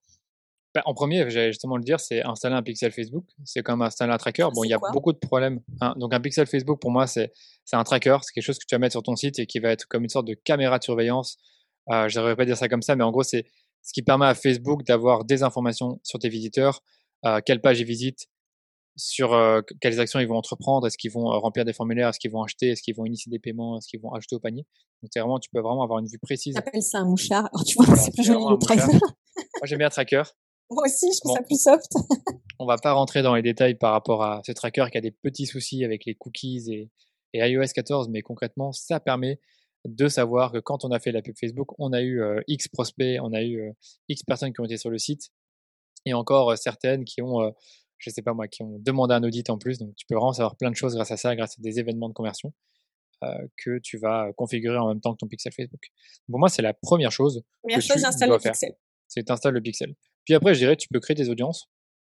[0.75, 3.25] Bah, en premier, j'allais justement le dire, c'est installer un pixel Facebook.
[3.43, 4.47] C'est comme installer un tracker.
[4.53, 5.61] Bon, il y a beaucoup de problèmes.
[5.81, 5.95] Hein.
[5.97, 7.31] Donc, un pixel Facebook, pour moi, c'est
[7.73, 8.17] un tracker.
[8.21, 10.03] C'est quelque chose que tu vas mettre sur ton site et qui va être comme
[10.03, 11.37] une sorte de caméra de surveillance.
[11.91, 13.45] Euh, je ne devrais pas dire ça comme ça, mais en gros, c'est
[13.81, 16.83] ce qui permet à Facebook d'avoir des informations sur tes visiteurs,
[17.25, 18.27] euh, quelles pages ils visitent,
[18.95, 22.31] sur euh, quelles actions ils vont entreprendre, est-ce qu'ils vont remplir des formulaires, est-ce qu'ils
[22.31, 24.67] vont acheter, est-ce qu'ils vont initier des paiements, est-ce qu'ils vont acheter au panier.
[25.01, 26.57] Donc, vraiment, tu peux vraiment avoir une vue précise.
[26.57, 27.49] appelle ça un mouchard?
[27.53, 28.93] Alors, tu vois, c'est plus joli le tracker.
[28.93, 30.23] Moi, j'aime bien tracker.
[30.69, 31.91] Moi aussi, je trouve ça plus soft.
[32.59, 35.11] on va pas rentrer dans les détails par rapport à ce tracker qui a des
[35.11, 36.89] petits soucis avec les cookies et,
[37.33, 39.39] iOS 14, mais concrètement, ça permet
[39.85, 42.67] de savoir que quand on a fait la pub Facebook, on a eu euh, X
[42.67, 43.71] prospects, on a eu euh,
[44.09, 45.29] X personnes qui ont été sur le site,
[46.05, 47.53] et encore euh, certaines qui ont,
[47.97, 49.77] je sais pas moi, qui ont demandé un audit en plus.
[49.77, 52.09] Donc tu peux vraiment savoir plein de choses grâce à ça, grâce à des événements
[52.09, 52.53] de conversion
[53.57, 55.81] que tu vas configurer en même temps que ton pixel Facebook.
[56.29, 57.43] Pour moi, c'est la première chose.
[57.61, 58.75] Première chose, j'installe le pixel.
[59.09, 59.95] C'est t'installes le pixel.
[60.23, 61.67] Puis après, je dirais, tu peux créer tes audiences.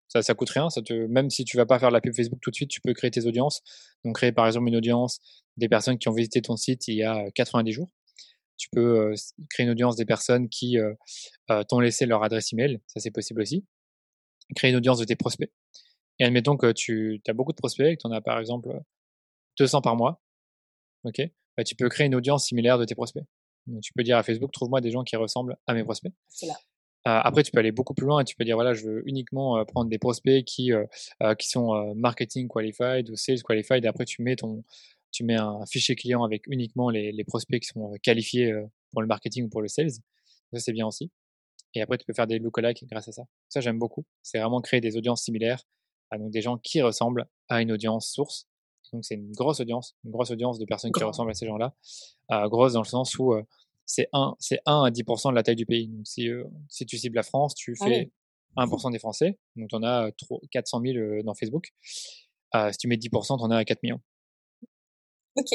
[0.09, 0.69] Ça, ça coûte rien.
[0.69, 2.81] Ça te, même si tu vas pas faire la pub Facebook tout de suite, tu
[2.81, 3.61] peux créer tes audiences.
[4.03, 5.19] Donc, créer par exemple une audience
[5.57, 7.89] des personnes qui ont visité ton site il y a 90 jours.
[8.57, 9.13] Tu peux
[9.49, 10.77] créer une audience des personnes qui
[11.69, 12.79] t'ont laissé leur adresse email.
[12.87, 13.65] Ça, c'est possible aussi.
[14.55, 15.51] Créer une audience de tes prospects.
[16.19, 18.69] Et admettons que tu as beaucoup de prospects, que tu as par exemple
[19.57, 20.21] 200 par mois.
[21.03, 21.21] Ok
[21.55, 23.23] bah, Tu peux créer une audience similaire de tes prospects.
[23.81, 26.13] Tu peux dire à Facebook, trouve-moi des gens qui ressemblent à mes prospects.
[27.07, 29.07] Euh, après, tu peux aller beaucoup plus loin et tu peux dire voilà, je veux
[29.07, 30.85] uniquement euh, prendre des prospects qui, euh,
[31.35, 33.85] qui sont marketing qualified ou sales qualified.
[33.85, 34.63] Et après, tu mets ton,
[35.11, 38.53] tu mets un fichier client avec uniquement les, les prospects qui sont qualifiés
[38.91, 39.91] pour le marketing ou pour le sales.
[39.91, 41.11] Ça, c'est bien aussi.
[41.75, 43.23] Et après, tu peux faire des lookalikes grâce à ça.
[43.47, 44.05] Ça, j'aime beaucoup.
[44.21, 45.63] C'est vraiment créer des audiences similaires,
[46.09, 48.47] à donc des gens qui ressemblent à une audience source.
[48.91, 51.75] Donc, c'est une grosse audience, une grosse audience de personnes qui ressemblent à ces gens-là.
[52.47, 53.35] grosse dans le sens où
[53.89, 54.35] c'est 1,
[54.67, 55.87] 1 à 10% de la taille du pays.
[55.87, 58.11] Donc, si, euh, si tu cibles la France, tu ah fais
[58.55, 59.39] 1% des Français.
[59.55, 60.11] Donc, tu en as
[60.51, 61.69] 400 000 dans Facebook.
[62.55, 63.99] Euh, si tu mets 10%, tu en as à 4 millions.
[65.35, 65.51] Ok.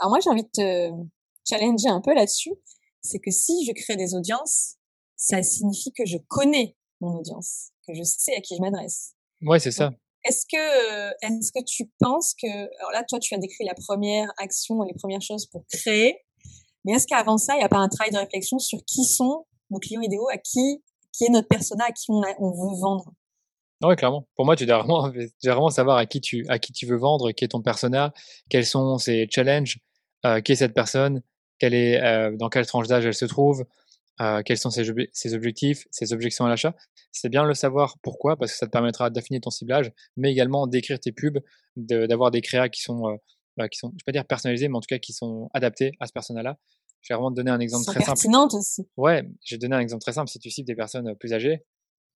[0.00, 0.90] Alors, moi, j'ai envie de te
[1.48, 2.54] challenger un peu là-dessus.
[3.02, 4.74] C'est que si je crée des audiences,
[5.14, 9.14] ça signifie que je connais mon audience, que je sais à qui je m'adresse.
[9.42, 9.92] Ouais, c'est ça.
[10.24, 14.28] Est-ce que, est-ce que tu penses que, alors là, toi, tu as décrit la première
[14.38, 16.25] action, les premières choses pour créer.
[16.86, 19.44] Mais est-ce qu'avant ça, il n'y a pas un travail de réflexion sur qui sont
[19.70, 23.12] nos clients idéaux, à qui, qui est notre persona, à qui on, on veut vendre?
[23.82, 24.26] Ouais, clairement.
[24.36, 26.86] Pour moi, tu dois vraiment, tu dois vraiment savoir à qui tu, à qui tu
[26.86, 28.12] veux vendre, qui est ton persona,
[28.48, 29.78] quels sont ses challenges,
[30.24, 31.22] euh, qui est cette personne,
[31.58, 33.66] quelle est, euh, dans quelle tranche d'âge elle se trouve,
[34.22, 34.88] euh, quels sont ses,
[35.34, 36.74] objectifs, ses objections à l'achat.
[37.12, 40.32] C'est bien de le savoir pourquoi, parce que ça te permettra d'affiner ton ciblage, mais
[40.32, 41.40] également d'écrire tes pubs,
[41.76, 43.18] d'avoir des créas qui sont,
[43.56, 45.50] bah, qui sont, je ne vais pas dire personnalisés, mais en tout cas qui sont
[45.52, 46.56] adaptés à ce persona-là.
[47.02, 48.18] Je vais vraiment te donner un exemple très simple.
[48.54, 48.86] aussi.
[48.96, 50.28] Ouais, je vais te donner un exemple très simple.
[50.28, 51.64] Si tu cibles des personnes plus âgées,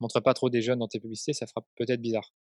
[0.01, 2.33] montre pas trop des jeunes dans tes publicités, ça fera peut-être bizarre.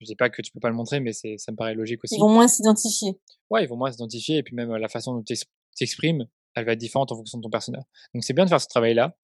[0.00, 2.02] Je dis pas que tu peux pas le montrer, mais c'est, ça me paraît logique
[2.04, 2.16] aussi.
[2.16, 3.20] Ils vont moins s'identifier.
[3.50, 5.34] Ouais, ils vont moins s'identifier, et puis même la façon dont tu
[5.76, 7.84] t'exprimes, elle va être différente en fonction de ton personnage.
[8.14, 9.16] Donc c'est bien de faire ce travail-là.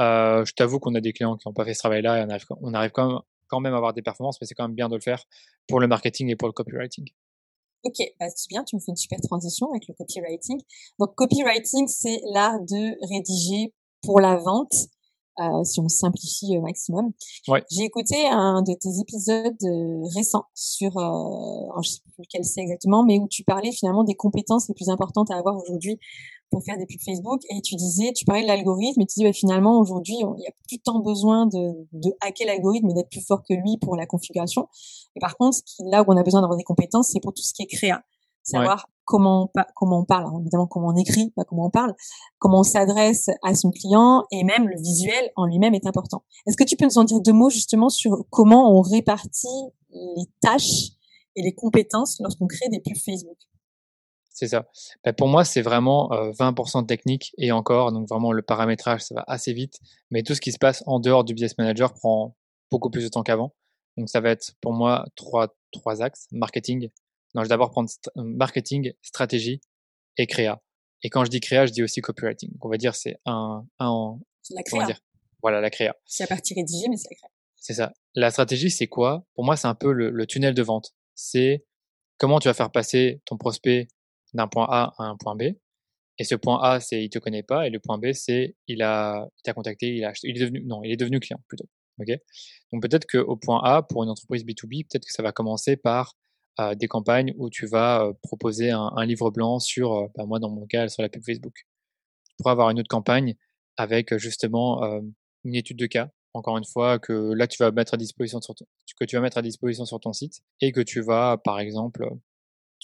[0.00, 2.30] Euh, je t'avoue qu'on a des clients qui n'ont pas fait ce travail-là, et on
[2.30, 4.74] arrive, on arrive quand, même, quand même à avoir des performances, mais c'est quand même
[4.74, 5.22] bien de le faire
[5.68, 7.06] pour le marketing et pour le copywriting.
[7.84, 10.60] Ok, bah, c'est bien, tu me fais une super transition avec le copywriting.
[10.98, 14.74] Donc, copywriting, c'est l'art de rédiger pour la vente,
[15.40, 17.12] euh, si on simplifie au maximum.
[17.48, 17.64] Ouais.
[17.70, 22.60] J'ai écouté un de tes épisodes euh, récents sur, euh, je sais plus lequel c'est
[22.60, 25.98] exactement, mais où tu parlais finalement des compétences les plus importantes à avoir aujourd'hui
[26.52, 29.24] pour faire des pubs Facebook et tu disais, tu parlais de l'algorithme et tu dis
[29.24, 33.08] bah, finalement aujourd'hui il n'y a plus tant besoin de, de hacker l'algorithme et d'être
[33.08, 34.68] plus fort que lui pour la configuration.
[35.16, 37.54] Et par contre, là où on a besoin d'avoir des compétences, c'est pour tout ce
[37.54, 38.04] qui est créa,
[38.42, 41.94] savoir comment on, comment on parle, évidemment comment on écrit, pas comment on parle,
[42.38, 46.22] comment on s'adresse à son client et même le visuel en lui-même est important.
[46.46, 49.48] Est-ce que tu peux nous en dire deux mots justement sur comment on répartit
[49.90, 50.90] les tâches
[51.34, 53.38] et les compétences lorsqu'on crée des pubs Facebook?
[54.42, 54.66] C'est ça.
[55.04, 59.14] Bah, pour moi, c'est vraiment 20% de technique et encore, donc vraiment le paramétrage, ça
[59.14, 59.78] va assez vite.
[60.10, 62.36] Mais tout ce qui se passe en dehors du business manager prend
[62.68, 63.54] beaucoup plus de temps qu'avant.
[63.96, 66.26] Donc ça va être pour moi trois, trois axes.
[66.32, 66.90] Marketing.
[67.34, 69.60] Non, je vais d'abord prendre marketing, stratégie
[70.16, 70.60] et créa.
[71.04, 72.50] Et quand je dis créa, je dis aussi copywriting.
[72.50, 74.18] Donc on va dire c'est un, un
[74.50, 74.86] la créa.
[74.86, 74.98] Dire,
[75.40, 75.94] voilà, la créa.
[76.04, 77.28] C'est la partie rédigée, mais c'est la créa.
[77.54, 77.92] C'est ça.
[78.16, 79.24] La stratégie, c'est quoi?
[79.34, 80.94] Pour moi, c'est un peu le, le tunnel de vente.
[81.14, 81.64] C'est
[82.18, 83.86] comment tu vas faire passer ton prospect
[84.34, 85.42] d'un point A à un point B.
[86.18, 88.82] Et ce point A, c'est il te connaît pas, et le point B, c'est il
[88.82, 91.66] a, t'a contacté, il a il est devenu, non, il est devenu client plutôt.
[91.98, 92.08] Ok?
[92.72, 96.14] Donc peut-être qu'au point A, pour une entreprise B2B, peut-être que ça va commencer par
[96.60, 100.38] euh, des campagnes où tu vas euh, proposer un, livre blanc sur, euh, bah, moi
[100.38, 101.54] dans mon cas, sur la pub Facebook.
[101.56, 103.36] Tu pourras avoir une autre campagne
[103.78, 104.82] avec justement
[105.44, 106.10] une étude de cas.
[106.34, 109.42] Encore une fois, que là tu vas mettre à disposition que tu vas mettre à
[109.42, 112.06] disposition sur ton site et que tu vas, par exemple,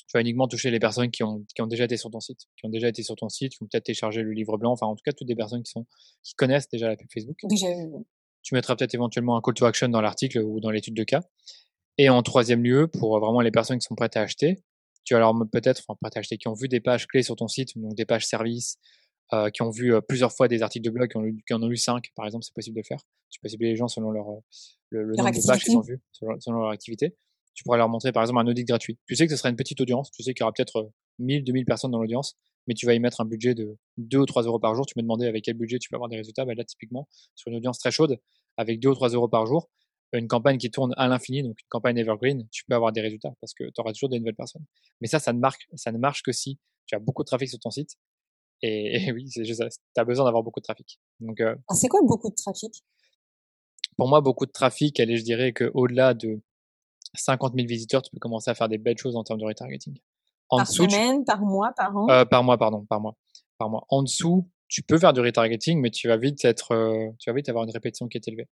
[0.08, 2.40] tu vas uniquement toucher les personnes qui ont, qui ont déjà été sur ton site,
[2.56, 4.86] qui ont déjà été sur ton site, qui ont peut-être téléchargé le livre blanc, enfin
[4.86, 5.86] en tout cas toutes des personnes qui sont
[6.22, 7.36] qui connaissent déjà la pub Facebook.
[7.44, 7.66] Déjà
[8.42, 11.20] Tu mettras peut-être éventuellement un call to action dans l'article ou dans l'étude de cas.
[11.98, 14.62] Et en troisième lieu, pour vraiment les personnes qui sont prêtes à acheter,
[15.04, 17.36] tu vas alors peut-être, enfin prêtes à acheter, qui ont vu des pages clés sur
[17.36, 18.78] ton site, donc des pages services,
[19.34, 21.62] euh, qui ont vu euh, plusieurs fois des articles de blog, qui en, qui en
[21.62, 23.00] ont lu cinq, par exemple, c'est possible de faire.
[23.28, 24.40] Tu peux cibler les gens selon leur, euh,
[24.88, 27.14] le, le nombre de pages qu'ils ont vues, selon, selon leur activité
[27.54, 28.98] tu pourrais leur montrer par exemple un audit gratuit.
[29.06, 31.40] Tu sais que ce sera une petite audience, tu sais qu'il y aura peut-être 1000,
[31.40, 34.26] euh, 2000 personnes dans l'audience, mais tu vas y mettre un budget de 2 ou
[34.26, 34.86] 3 euros par jour.
[34.86, 36.44] Tu me demandais avec quel budget tu peux avoir des résultats.
[36.44, 38.18] Bah là, typiquement, sur une audience très chaude,
[38.56, 39.68] avec 2 ou 3 euros par jour,
[40.12, 43.32] une campagne qui tourne à l'infini, donc une campagne evergreen, tu peux avoir des résultats
[43.40, 44.64] parce que tu auras toujours des nouvelles personnes.
[45.00, 47.48] Mais ça, ça ne, marque, ça ne marche que si tu as beaucoup de trafic
[47.48, 47.96] sur ton site.
[48.62, 49.62] Et, oui, c'est juste
[49.94, 50.98] Tu as besoin d'avoir beaucoup de trafic.
[51.20, 52.82] Donc, euh, ah, c'est quoi beaucoup de trafic?
[53.96, 56.40] Pour moi, beaucoup de trafic, elle est, je dirais qu'au-delà de
[57.14, 59.98] 50 000 visiteurs, tu peux commencer à faire des belles choses en termes de retargeting.
[60.50, 62.08] En par semaine, par mois, par an?
[62.08, 63.16] Euh, Par mois, pardon, par mois.
[63.58, 63.84] Par mois.
[63.88, 67.34] En dessous, tu peux faire du retargeting, mais tu vas vite être, euh, tu vas
[67.34, 68.48] vite avoir une répétition qui est élevée.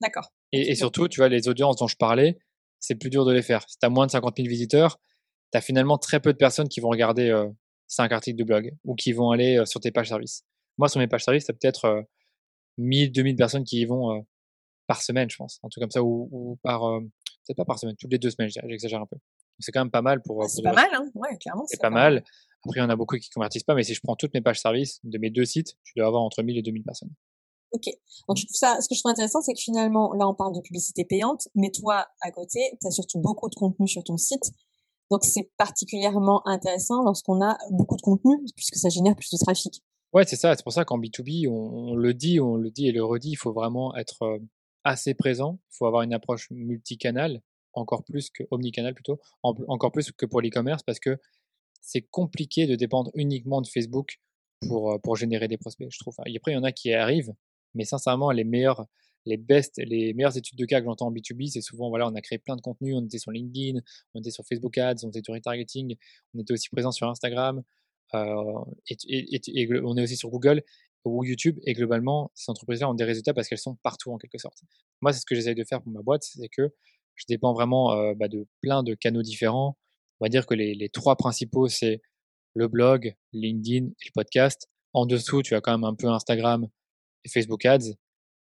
[0.00, 0.32] D'accord.
[0.52, 2.38] Et, et, surtout, tu vois, les audiences dont je parlais,
[2.80, 3.62] c'est plus dur de les faire.
[3.68, 4.98] Si tu as moins de 50 000 visiteurs,
[5.52, 7.48] tu as finalement très peu de personnes qui vont regarder euh,
[7.88, 10.44] 5 articles de blog ou qui vont aller euh, sur tes pages services.
[10.78, 12.04] Moi, sur mes pages services, tu as peut-être
[12.78, 14.20] 1000, euh, 2000 personnes qui y vont euh,
[14.86, 15.60] par semaine, je pense.
[15.62, 17.00] Un truc comme ça, ou, ou par,
[17.46, 19.16] peut-être pas par semaine, toutes les deux semaines, j'exagère un peu.
[19.60, 20.42] C'est quand même pas mal pour.
[20.42, 21.64] Ah, c'est pas mal, hein ouais, clairement.
[21.66, 22.24] C'est pas, mal.
[22.64, 24.40] Après, il y en a beaucoup qui convertissent pas, mais si je prends toutes mes
[24.40, 27.10] pages services de mes deux sites, tu dois avoir entre 1000 et 2000 personnes.
[27.72, 27.86] Ok.
[28.28, 30.54] Donc, je trouve ça, ce que je trouve intéressant, c'est que finalement, là, on parle
[30.54, 34.16] de publicité payante, mais toi, à côté, tu as surtout beaucoup de contenu sur ton
[34.16, 34.52] site.
[35.10, 39.82] Donc, c'est particulièrement intéressant lorsqu'on a beaucoup de contenu, puisque ça génère plus de trafic.
[40.12, 40.54] Ouais, c'est ça.
[40.56, 43.30] C'est pour ça qu'en B2B, on, on, le dit, on le dit et le redit,
[43.30, 44.38] il faut vraiment être euh,
[44.84, 45.58] assez présent.
[45.70, 47.40] Il faut avoir une approche multicanal
[47.72, 51.18] encore plus que omnicanal plutôt, encore plus que pour l'e-commerce parce que
[51.80, 54.20] c'est compliqué de dépendre uniquement de Facebook
[54.66, 56.14] pour, euh, pour générer des prospects, je trouve.
[56.26, 57.32] Et après, il y en a qui arrivent,
[57.74, 58.86] mais sincèrement, les meilleurs,
[59.26, 62.14] les best, les meilleures études de cas que j'entends en B2B, c'est souvent, voilà, on
[62.14, 63.80] a créé plein de contenu, on était sur LinkedIn,
[64.14, 65.96] on était sur Facebook Ads, on était sur retargeting,
[66.34, 67.62] on était aussi présent sur Instagram,
[68.14, 70.62] euh, et, on est aussi sur Google.
[71.04, 71.58] Ou YouTube.
[71.64, 74.62] Et globalement, ces entreprises-là ont des résultats parce qu'elles sont partout en quelque sorte.
[75.00, 76.74] Moi, c'est ce que j'essaye de faire pour ma boîte, c'est que
[77.16, 79.78] je dépends vraiment bah, de plein de canaux différents.
[80.20, 82.00] On va dire que les, trois principaux, c'est
[82.54, 84.68] le blog, LinkedIn et le podcast.
[84.92, 86.68] En dessous, tu as quand même un peu Instagram
[87.24, 87.94] et Facebook Ads.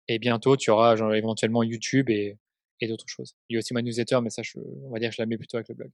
[0.07, 2.37] Et bientôt, tu auras éventuellement YouTube et,
[2.81, 3.35] d'autres choses.
[3.49, 5.25] Il y a aussi ma newsletter, mais ça, je, on va dire que je la
[5.25, 5.91] mets plutôt avec le blog.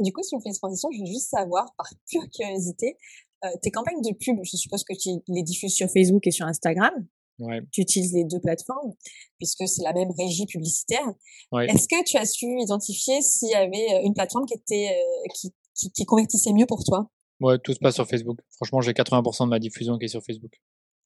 [0.00, 3.33] Du coup, si on fait une transition, je veux juste savoir, par pure curiosité, euh,
[3.62, 6.92] tes campagnes de pub, je suppose que tu les diffuses sur Facebook et sur Instagram.
[7.38, 7.60] Ouais.
[7.72, 8.92] Tu utilises les deux plateformes
[9.38, 11.06] puisque c'est la même régie publicitaire.
[11.50, 11.66] Ouais.
[11.66, 15.28] Est-ce que tu as su identifier s'il y avait euh, une plateforme qui était euh,
[15.34, 17.10] qui, qui, qui convertissait mieux pour toi?
[17.40, 18.38] Ouais, tout se passe sur Facebook.
[18.56, 20.52] Franchement, j'ai 80% de ma diffusion qui est sur Facebook.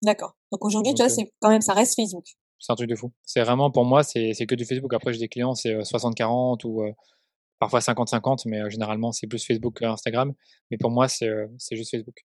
[0.03, 0.37] D'accord.
[0.53, 2.27] Donc aujourd'hui, tu vois, c'est quand même ça reste Facebook.
[2.59, 3.13] C'est un truc de fou.
[3.25, 4.93] C'est vraiment, pour moi, c'est que du Facebook.
[4.93, 6.93] Après, j'ai des clients, c'est euh, 60-40 ou euh,
[7.59, 10.33] parfois 50-50, mais euh, généralement, c'est plus Facebook que Instagram.
[10.71, 12.25] Mais pour moi, c'est euh, juste Facebook.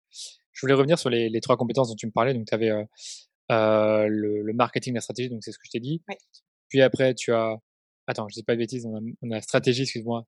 [0.52, 2.34] Je voulais revenir sur les, les trois compétences dont tu me parlais.
[2.34, 5.80] Donc, tu avais euh, le, le marketing, la stratégie, donc c'est ce que je t'ai
[5.80, 6.02] dit.
[6.08, 6.18] Ouais.
[6.70, 7.58] Puis après, tu as...
[8.08, 10.26] Attends, je dis pas de bêtises, on a, on a la stratégie, excuse-moi.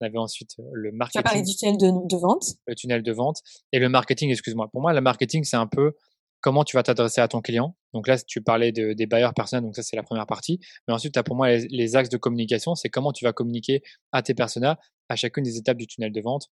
[0.00, 2.54] On avait ensuite le Tu as marketing parlé du tunnel de, de vente.
[2.66, 3.40] le tunnel de vente
[3.72, 4.68] et le marketing, excuse-moi.
[4.70, 5.92] Pour moi, le marketing, c'est un peu
[6.40, 7.76] comment tu vas t'adresser à ton client.
[7.92, 10.60] Donc là, tu parlais de, des bailleurs personnels, donc ça, c'est la première partie.
[10.86, 13.82] Mais ensuite, tu as pour moi les, axes de communication, c'est comment tu vas communiquer
[14.12, 16.48] à tes personas à chacune des étapes du tunnel de vente.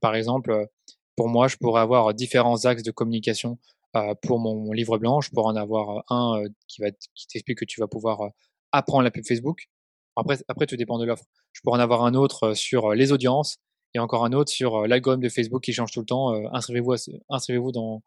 [0.00, 0.68] Par exemple,
[1.16, 3.58] pour moi, je pourrais avoir différents axes de communication
[3.96, 5.20] euh, pour mon, livre blanc.
[5.20, 8.30] Je pourrais en avoir euh, un euh, qui t'explique que tu vas pouvoir
[8.72, 9.68] apprendre la pub Facebook.
[10.16, 11.24] Après, après, tout dépend de l'offre.
[11.52, 13.58] Je pourrais en avoir un autre sur les audiences
[13.94, 16.34] et encore un autre sur l'algorithme de Facebook qui change tout le temps.
[16.52, 16.94] Inscrivez-vous,
[17.30, 18.02] inscrivez-vous dans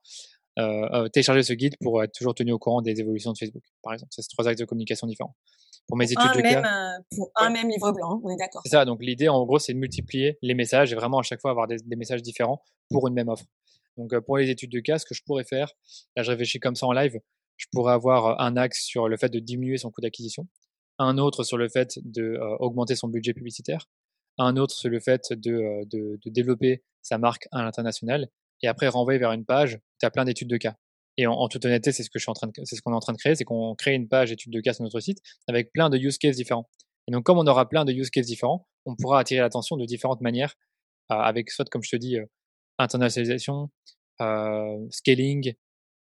[0.59, 3.63] euh, euh, télécharger ce guide pour être toujours tenu au courant des évolutions de Facebook,
[3.81, 4.11] par exemple.
[4.11, 5.35] C'est trois axes de communication différents.
[5.87, 8.37] Pour mes études Un de même, cas, euh, pour un même livre blanc, on est
[8.37, 8.61] d'accord.
[8.65, 8.85] c'est ça.
[8.85, 11.67] Donc l'idée, en gros, c'est de multiplier les messages et vraiment à chaque fois avoir
[11.67, 13.45] des, des messages différents pour une même offre.
[13.97, 15.71] Donc euh, pour les études de cas, ce que je pourrais faire,
[16.15, 17.19] là je réfléchis comme ça en live,
[17.57, 20.47] je pourrais avoir un axe sur le fait de diminuer son coût d'acquisition,
[20.97, 23.87] un autre sur le fait de euh, augmenter son budget publicitaire,
[24.37, 28.29] un autre sur le fait de, de, de développer sa marque à l'international,
[28.63, 30.75] et après renvoyer vers une page tu as plein d'études de cas.
[31.17, 32.95] Et en, toute honnêteté, c'est ce que je suis en train c'est ce qu'on est
[32.95, 35.19] en train de créer, c'est qu'on crée une page études de cas sur notre site
[35.47, 36.69] avec plein de use cases différents.
[37.07, 39.85] Et donc, comme on aura plein de use cases différents, on pourra attirer l'attention de
[39.85, 40.55] différentes manières,
[41.11, 42.25] euh, avec soit, comme je te dis, euh,
[42.79, 43.69] internationalisation,
[44.21, 45.53] euh, scaling,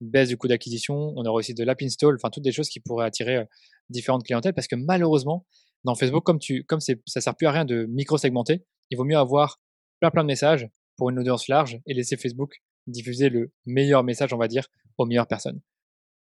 [0.01, 1.13] baisse du coût d'acquisition.
[1.15, 3.45] On aura aussi de l'app install, enfin toutes des choses qui pourraient attirer
[3.89, 5.45] différentes clientèles, parce que malheureusement,
[5.85, 9.05] dans Facebook, comme tu, comme c'est, ça sert plus à rien de micro-segmenter, il vaut
[9.05, 9.59] mieux avoir
[9.99, 14.33] plein plein de messages pour une audience large et laisser Facebook diffuser le meilleur message,
[14.33, 15.61] on va dire, aux meilleures personnes.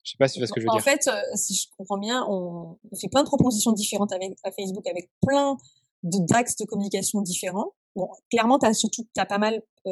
[0.04, 0.84] Je sais pas si tu vois ce que je veux en dire.
[0.84, 4.86] fait, euh, si je comprends bien, on, fait plein de propositions différentes avec à Facebook,
[4.88, 5.58] avec plein
[6.04, 7.74] de d'axes de communication différents.
[7.96, 9.92] Bon, clairement, t'as surtout, t'as pas mal, euh,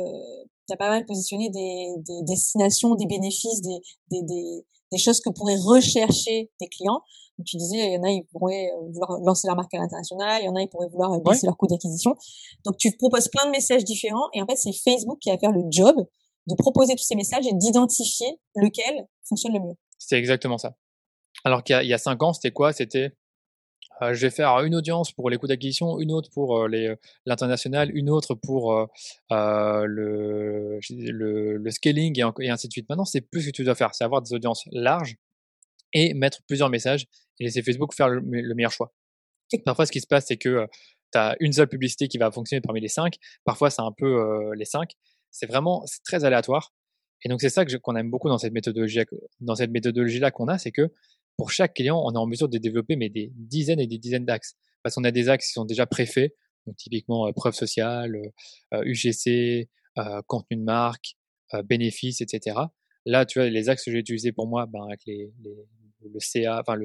[0.67, 3.79] t'as pas mal positionné des, des destinations, des bénéfices, des,
[4.11, 7.01] des, des, des choses que pourraient rechercher tes clients.
[7.39, 10.43] Donc, tu disais, il y en a, ils pourraient vouloir lancer leur marque à l'international,
[10.43, 12.15] il y en a, ils pourraient vouloir baisser leur coût d'acquisition.
[12.65, 15.51] Donc, tu proposes plein de messages différents et en fait, c'est Facebook qui va faire
[15.51, 16.05] le job
[16.47, 19.75] de proposer tous ces messages et d'identifier lequel fonctionne le mieux.
[19.97, 20.75] C'est exactement ça.
[21.45, 22.73] Alors qu'il y a, il y a cinq ans, c'était quoi?
[22.73, 23.13] C'était
[24.01, 26.95] euh, je vais faire une audience pour les coûts d'acquisition, une autre pour euh, les,
[27.25, 28.87] l'international, une autre pour euh,
[29.31, 32.89] euh, le, le, le scaling et, ainsi de suite.
[32.89, 35.15] Maintenant, c'est plus ce que tu dois faire, c'est avoir des audiences larges
[35.93, 37.05] et mettre plusieurs messages
[37.39, 38.93] et laisser Facebook faire le, le meilleur choix.
[39.65, 40.67] Parfois, ce qui se passe, c'est que
[41.11, 43.17] tu as une seule publicité qui va fonctionner parmi les cinq.
[43.45, 44.93] Parfois, c'est un peu euh, les cinq.
[45.33, 46.73] C'est vraiment très aléatoire.
[47.25, 49.01] Et donc, c'est ça qu'on aime beaucoup dans cette méthodologie,
[49.41, 50.91] méthodologie-là qu'on a, c'est que
[51.37, 54.55] pour chaque client, on est en mesure de développer des dizaines et des dizaines d'axes.
[54.83, 56.33] Parce qu'on a des axes qui sont déjà préfaits,
[56.67, 58.15] donc typiquement euh, preuve sociale,
[58.73, 61.15] euh, UGC, euh, contenu de marque,
[61.53, 62.57] euh, bénéfices, etc.
[63.05, 66.77] Là, tu vois, les axes que j'ai utilisés pour moi, ben, avec le CA, enfin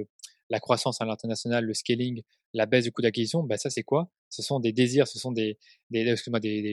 [0.51, 2.23] la croissance à l'international, le scaling,
[2.55, 4.11] la baisse du coût d'acquisition, ben ça c'est quoi?
[4.31, 5.59] Ce sont des désirs, ce sont des,
[5.91, 6.17] des,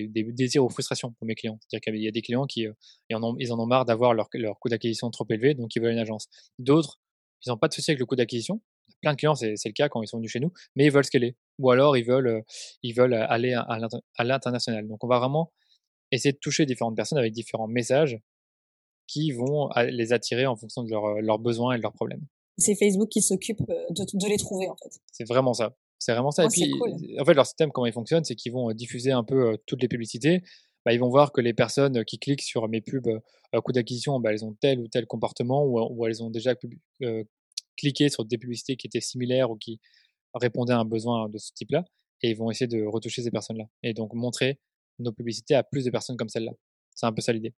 [0.07, 1.57] des, désirs ou frustrations pour mes clients.
[1.61, 2.73] C'est-à-dire qu'il y a des clients qui euh,
[3.09, 5.75] ils en, ont, ils en ont marre d'avoir leur, leur coût d'acquisition trop élevé, donc
[5.75, 6.27] ils veulent une agence.
[6.59, 6.99] D'autres,
[7.45, 8.61] ils n'ont pas de souci avec le coût d'acquisition.
[9.01, 11.05] Plein de clients, c'est le cas quand ils sont venus chez nous, mais ils veulent
[11.05, 11.35] scaler.
[11.59, 12.41] Ou alors ils veulent, euh,
[12.83, 14.87] ils veulent aller à, à l'inter- à l'international.
[14.87, 15.51] Donc on va vraiment
[16.11, 18.17] essayer de toucher différentes personnes avec différents messages
[19.07, 22.25] qui vont a- les attirer en fonction de leurs besoins et de leurs problèmes.
[22.57, 24.99] C'est Facebook qui s'occupe euh, de, de les trouver en fait.
[25.11, 25.75] C'est vraiment ça.
[25.99, 26.43] C'est vraiment ça.
[26.43, 26.91] Oh, et puis, cool.
[27.19, 29.57] en fait, leur système, comment il fonctionne, c'est qu'ils vont euh, diffuser un peu euh,
[29.65, 30.43] toutes les publicités.
[30.85, 34.19] Bah, ils vont voir que les personnes qui cliquent sur mes pubs à coût d'acquisition,
[34.19, 36.53] bah, elles ont tel ou tel comportement ou, ou elles ont déjà
[37.01, 37.23] euh,
[37.77, 39.79] cliqué sur des publicités qui étaient similaires ou qui
[40.35, 41.85] répondaient à un besoin de ce type-là.
[42.21, 43.65] Et ils vont essayer de retoucher ces personnes-là.
[43.81, 44.59] Et donc montrer
[44.99, 46.51] nos publicités à plus de personnes comme celle-là.
[46.93, 47.53] C'est un peu ça l'idée.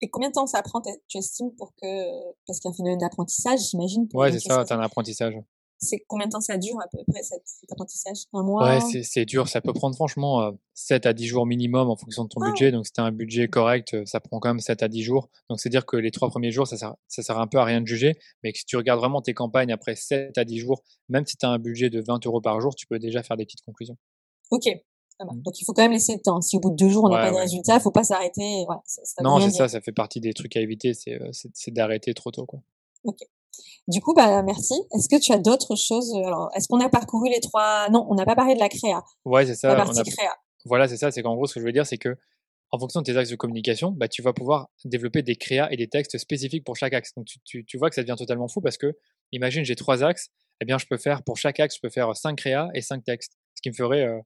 [0.00, 2.76] Et combien de temps ça prend, tu estimes, pour que, parce qu'il y a un
[2.76, 4.08] phénomène d'apprentissage, j'imagine.
[4.14, 5.34] Ouais, c'est ça, t'as un apprentissage.
[5.80, 8.24] C'est combien de temps ça dure à peu près cet, apprentissage?
[8.32, 8.80] Un mois?
[8.80, 9.48] Ouais, c'est dur.
[9.48, 12.50] Ça peut prendre franchement 7 euh, à 10 jours minimum en fonction de ton ah
[12.50, 12.72] budget.
[12.72, 15.30] Donc, si tu un budget correct, euh, ça prend quand même 7 à 10 jours.
[15.48, 17.64] Donc, c'est dire que les trois premiers jours, ça sert, ça sert un peu à
[17.64, 18.18] rien de juger.
[18.42, 21.36] Mais que si tu regardes vraiment tes campagnes après 7 à 10 jours, même si
[21.36, 23.62] tu as un budget de 20 euros par jour, tu peux déjà faire des petites
[23.62, 23.96] conclusions.
[24.50, 24.66] Ok.
[25.20, 25.42] Mmh.
[25.42, 26.40] Donc, il faut quand même laisser le temps.
[26.40, 28.64] Si au bout de deux jours, on n'a pas de résultat, il faut pas s'arrêter.
[29.20, 29.68] non, c'est ça.
[29.68, 30.92] Ça fait partie des trucs à éviter.
[31.08, 32.46] Euh, c'est d'arrêter trop tôt.
[32.46, 32.60] Quoi.
[33.04, 33.18] Ok.
[33.88, 34.74] Du coup, bah merci.
[34.94, 37.88] Est-ce que tu as d'autres choses euh, Alors, est-ce qu'on a parcouru les trois?
[37.90, 39.02] Non, on n'a pas parlé de la créa.
[39.24, 39.68] Ouais, c'est ça.
[39.68, 40.30] La partie créa.
[40.66, 41.10] Voilà, c'est ça.
[41.10, 42.16] C'est qu'en gros, ce que je veux dire, c'est que
[42.70, 45.76] en fonction de tes axes de communication, bah, tu vas pouvoir développer des créas et
[45.76, 47.14] des textes spécifiques pour chaque axe.
[47.16, 48.94] Donc, tu, tu, vois que ça devient totalement fou parce que,
[49.32, 50.28] imagine, j'ai trois axes.
[50.60, 53.04] Eh bien, je peux faire, pour chaque axe, je peux faire cinq créas et cinq
[53.04, 53.38] textes.
[53.54, 54.20] Ce qui me ferait euh,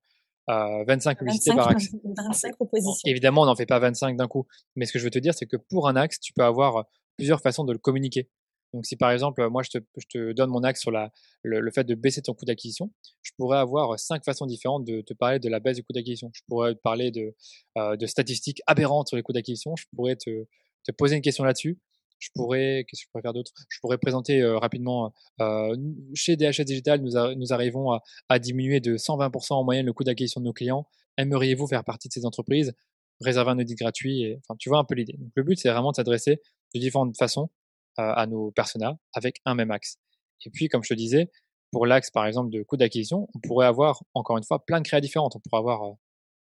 [0.49, 1.89] 25 publicités par axe.
[2.05, 3.01] 25 propositions.
[3.05, 4.47] évidemment, on n'en fait pas 25 d'un coup.
[4.77, 6.85] Mais ce que je veux te dire, c'est que pour un axe, tu peux avoir
[7.17, 8.29] plusieurs façons de le communiquer.
[8.73, 11.11] Donc, si par exemple, moi, je te, je te donne mon axe sur la,
[11.43, 12.91] le, fait de baisser ton coût d'acquisition,
[13.23, 16.31] je pourrais avoir cinq façons différentes de te parler de la baisse du coût d'acquisition.
[16.33, 17.35] Je pourrais te parler de,
[17.77, 19.77] euh, de statistiques aberrantes sur les coûts d'acquisition.
[19.77, 20.47] Je pourrais te,
[20.85, 21.79] te poser une question là-dessus.
[22.23, 23.51] Je pourrais, qu'est-ce que je pourrais faire d'autre?
[23.69, 25.13] Je pourrais présenter euh, rapidement.
[25.41, 25.77] Euh,
[26.15, 30.05] chez DHS Digital, nous, nous arrivons à, à, diminuer de 120% en moyenne le coût
[30.05, 30.87] d'acquisition de nos clients.
[31.17, 32.75] Aimeriez-vous faire partie de ces entreprises?
[33.21, 34.23] Réserver un audit gratuit.
[34.23, 35.19] Et, enfin, tu vois un peu l'idée.
[35.35, 36.41] Le but, c'est vraiment de s'adresser
[36.75, 37.51] de différentes façons
[37.97, 39.99] à nos personas avec un même axe.
[40.47, 41.29] Et puis, comme je te disais,
[41.73, 44.87] pour l'axe, par exemple, de coût d'acquisition, on pourrait avoir, encore une fois, plein de
[44.87, 45.35] créas différentes.
[45.37, 45.97] On pourrait avoir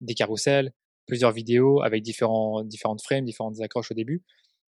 [0.00, 0.72] des carousels,
[1.07, 4.24] plusieurs vidéos avec différents, différentes frames, différentes accroches au début.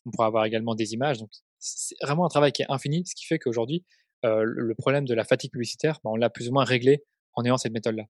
[0.06, 1.18] On pourrait avoir également des images.
[1.18, 3.84] Donc, c'est vraiment un travail qui est infini, ce qui fait qu'aujourd'hui,
[4.22, 7.56] le problème de la fatigue publicitaire, bah, on l'a plus ou moins réglé en ayant
[7.56, 8.04] cette méthode-là.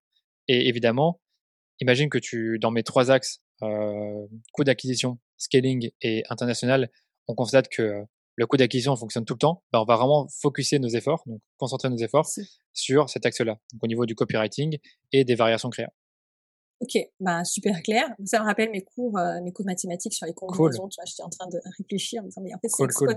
[0.47, 1.21] Et évidemment,
[1.79, 6.89] imagine que tu, dans mes trois axes, euh, coût d'acquisition, scaling et international,
[7.27, 8.03] on constate que
[8.35, 11.41] le coût d'acquisition fonctionne tout le temps, bah, on va vraiment focuser nos efforts, donc
[11.57, 12.27] concentrer nos efforts
[12.73, 14.77] sur cet axe-là, donc au niveau du copywriting
[15.11, 15.91] et des variations créa.
[16.81, 18.09] Ok, bah super clair.
[18.25, 20.87] Ça me rappelle mes cours, euh, mes cours de mathématiques sur les combinaisons.
[20.87, 22.69] Tu vois, j'étais en train de réfléchir, mais en fait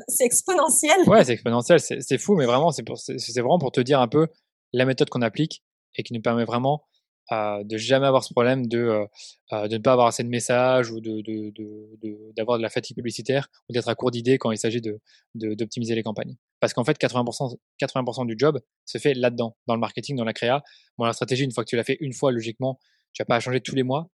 [0.09, 1.09] c'est exponentiel.
[1.09, 4.29] Ouais, c'est exponentiel, c'est fou, mais vraiment c'est c'est vraiment pour te dire un peu
[4.73, 5.63] la méthode qu'on applique
[5.97, 6.85] et qui nous permet vraiment
[7.33, 9.07] euh, de jamais avoir ce problème de,
[9.53, 12.69] euh, de ne pas avoir assez de messages ou de, de, de, d'avoir de, la
[12.69, 15.01] fatigue publicitaire ou d'être à court d'idées quand il s'agit de,
[15.35, 16.37] d'optimiser les campagnes.
[16.61, 20.35] Parce qu'en fait, 80%, 80% du job se fait là-dedans, dans le marketing, dans la
[20.35, 20.63] créa.
[20.99, 22.79] Bon, la stratégie, une fois que tu l'as fait une fois, logiquement,
[23.15, 24.11] tu vas pas à changer tous les mois,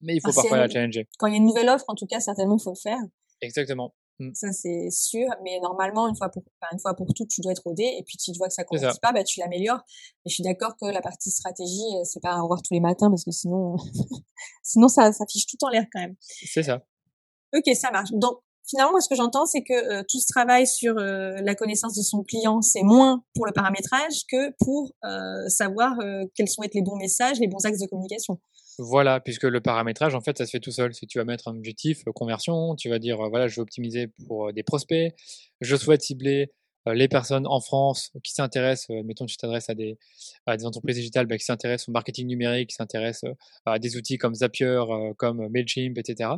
[0.00, 1.06] mais il faut ah, parfois la challenger.
[1.18, 2.98] Quand il y a une nouvelle offre, en tout cas, certainement, il faut le faire.
[3.40, 3.94] Exactement.
[4.18, 4.30] Mmh.
[4.34, 5.28] Ça, c'est sûr.
[5.44, 7.84] Mais normalement, une fois pour, une fois pour toutes, tu dois être rodé.
[7.84, 9.80] Et puis, tu vois que ça ne pas, bah, tu l'améliores.
[10.24, 12.80] Mais je suis d'accord que la partie stratégie, euh, c'est pas à revoir tous les
[12.80, 13.76] matins parce que sinon,
[14.62, 16.16] sinon, ça, ça fiche tout en l'air quand même.
[16.20, 16.82] C'est ça.
[17.54, 18.10] Ok, ça marche.
[18.12, 21.94] Donc, finalement, ce que j'entends, c'est que euh, tout ce travail sur euh, la connaissance
[21.94, 24.92] de son client, c'est moins pour le paramétrage que pour
[25.48, 25.96] savoir
[26.34, 28.38] quels sont les bons messages, les bons axes de communication.
[28.78, 30.94] Voilà, puisque le paramétrage, en fait, ça se fait tout seul.
[30.94, 33.62] Si tu vas mettre un objectif euh, conversion, tu vas dire, euh, voilà, je veux
[33.62, 35.12] optimiser pour euh, des prospects,
[35.60, 36.52] je souhaite cibler
[36.86, 39.98] les personnes en France qui s'intéressent, mettons tu t'adresses à des,
[40.46, 43.30] à des entreprises digitales bah, qui s'intéressent au marketing numérique, qui s'intéressent
[43.66, 44.80] à des outils comme Zapier,
[45.18, 46.30] comme Mailchimp, etc.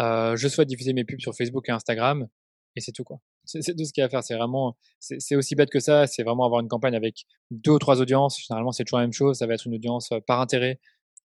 [0.00, 2.28] je souhaite diffuser mes pubs sur Facebook et Instagram,
[2.76, 3.20] et c'est tout quoi.
[3.44, 4.22] C'est tout ce qu'il y a à faire.
[4.22, 6.06] C'est vraiment, c'est aussi bête que ça.
[6.06, 8.40] C'est vraiment avoir une campagne avec deux ou trois audiences.
[8.40, 9.38] Généralement, c'est toujours la même chose.
[9.38, 10.78] Ça va être une audience par intérêt,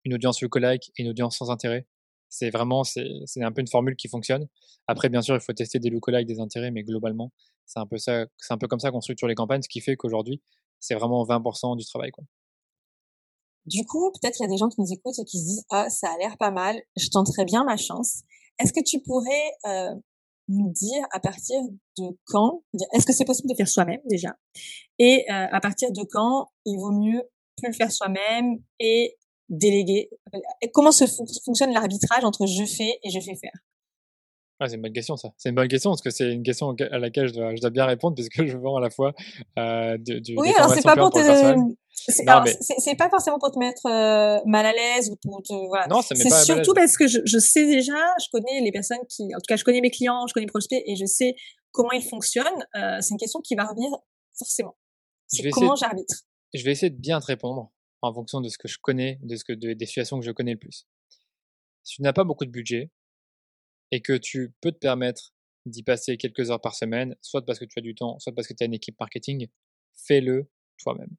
[0.04, 1.86] une audience lookalike et une audience sans intérêt.
[2.30, 4.48] C'est vraiment, c'est un peu une formule qui fonctionne.
[4.86, 7.30] Après, bien sûr, il faut tester des lookalikes, des intérêts, mais globalement,
[7.66, 9.80] c'est un peu ça, c'est un peu comme ça qu'on structure les campagnes, ce qui
[9.80, 10.40] fait qu'aujourd'hui,
[10.80, 12.24] c'est vraiment 20% du travail, quoi.
[13.66, 15.64] Du coup, peut-être qu'il y a des gens qui nous écoutent et qui se disent,
[15.70, 18.22] ah, ça a l'air pas mal, je tenterai bien ma chance.
[18.58, 19.94] Est-ce que tu pourrais euh,
[20.48, 21.56] nous dire à partir
[21.98, 22.62] de quand,
[22.92, 24.36] est-ce que c'est possible de faire soi-même déjà,
[24.98, 27.22] et euh, à partir de quand il vaut mieux
[27.56, 29.16] plus le faire soi-même et
[29.48, 30.10] déléguer?
[30.72, 31.04] Comment se
[31.44, 33.58] fonctionne l'arbitrage entre je fais et je fais faire?
[34.60, 35.30] Ah, c'est une bonne question ça.
[35.36, 37.70] C'est une bonne question parce que c'est une question à laquelle je dois, je dois
[37.70, 39.12] bien répondre puisque je vends à la fois
[39.58, 41.18] euh, du, du oui, alors c'est pas pour te
[41.96, 45.86] c'est pas forcément pour te mettre euh, mal à l'aise ou pour te voilà.
[45.88, 49.38] Non, c'est surtout parce que je, je, sais déjà, je connais les personnes qui, en
[49.38, 51.34] tout cas, je connais mes clients, je connais mes prospects et je sais
[51.72, 52.66] comment ils fonctionnent.
[52.76, 53.90] Euh, c'est une question qui va revenir
[54.36, 54.76] forcément.
[55.28, 56.24] C'est comment j'arbitre.
[56.52, 59.36] Je vais essayer de bien te répondre en fonction de ce que je connais, de
[59.36, 60.86] ce que des situations que je connais le plus.
[61.82, 62.90] Si tu n'as pas beaucoup de budget
[63.94, 65.32] et que tu peux te permettre
[65.66, 68.48] d'y passer quelques heures par semaine, soit parce que tu as du temps, soit parce
[68.48, 69.46] que tu as une équipe marketing,
[69.92, 71.14] fais-le toi-même.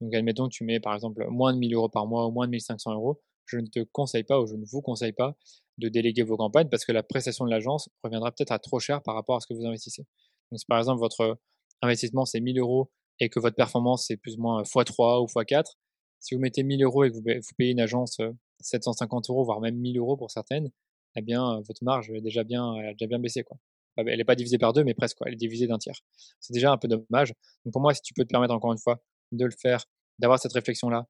[0.00, 2.46] Donc admettons que tu mets par exemple moins de 1000 euros par mois ou moins
[2.46, 5.36] de 1500 euros, je ne te conseille pas ou je ne vous conseille pas
[5.76, 9.02] de déléguer vos campagnes parce que la prestation de l'agence reviendra peut-être à trop cher
[9.02, 10.06] par rapport à ce que vous investissez.
[10.50, 11.38] Donc, si par exemple votre
[11.82, 12.90] investissement c'est 1000 euros
[13.20, 15.74] et que votre performance c'est plus ou moins x3 ou x4,
[16.20, 17.22] si vous mettez 1000 euros et que vous,
[17.58, 18.18] payez une agence
[18.60, 20.70] 750 euros, voire même 1000 euros pour certaines,
[21.18, 23.58] eh bien, votre marge est déjà bien, elle a déjà bien quoi.
[23.96, 25.26] Elle n'est pas divisée par deux, mais presque, quoi.
[25.26, 26.00] Elle est divisée d'un tiers.
[26.40, 27.32] C'est déjà un peu dommage.
[27.64, 29.02] Donc, pour moi, si tu peux te permettre encore une fois
[29.32, 29.84] de le faire,
[30.20, 31.06] d'avoir cette réflexion-là,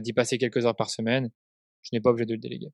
[0.00, 1.30] d'y passer quelques heures par semaine,
[1.82, 2.72] je n'ai pas obligé de le déléguer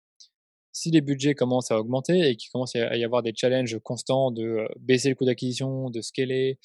[0.72, 4.30] si les budgets commencent à augmenter et qu'il commence à y avoir des challenges constants
[4.30, 6.58] de baisser le coût d'acquisition, de scaler,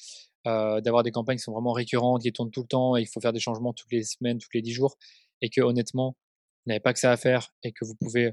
[0.44, 3.20] d'avoir des campagnes qui sont vraiment récurrentes, qui tournent tout le temps, et il faut
[3.20, 4.96] faire des changements toutes les semaines, toutes les dix jours,
[5.42, 6.16] et que honnêtement,
[6.64, 8.32] vous n'avez pas que ça à faire et que vous pouvez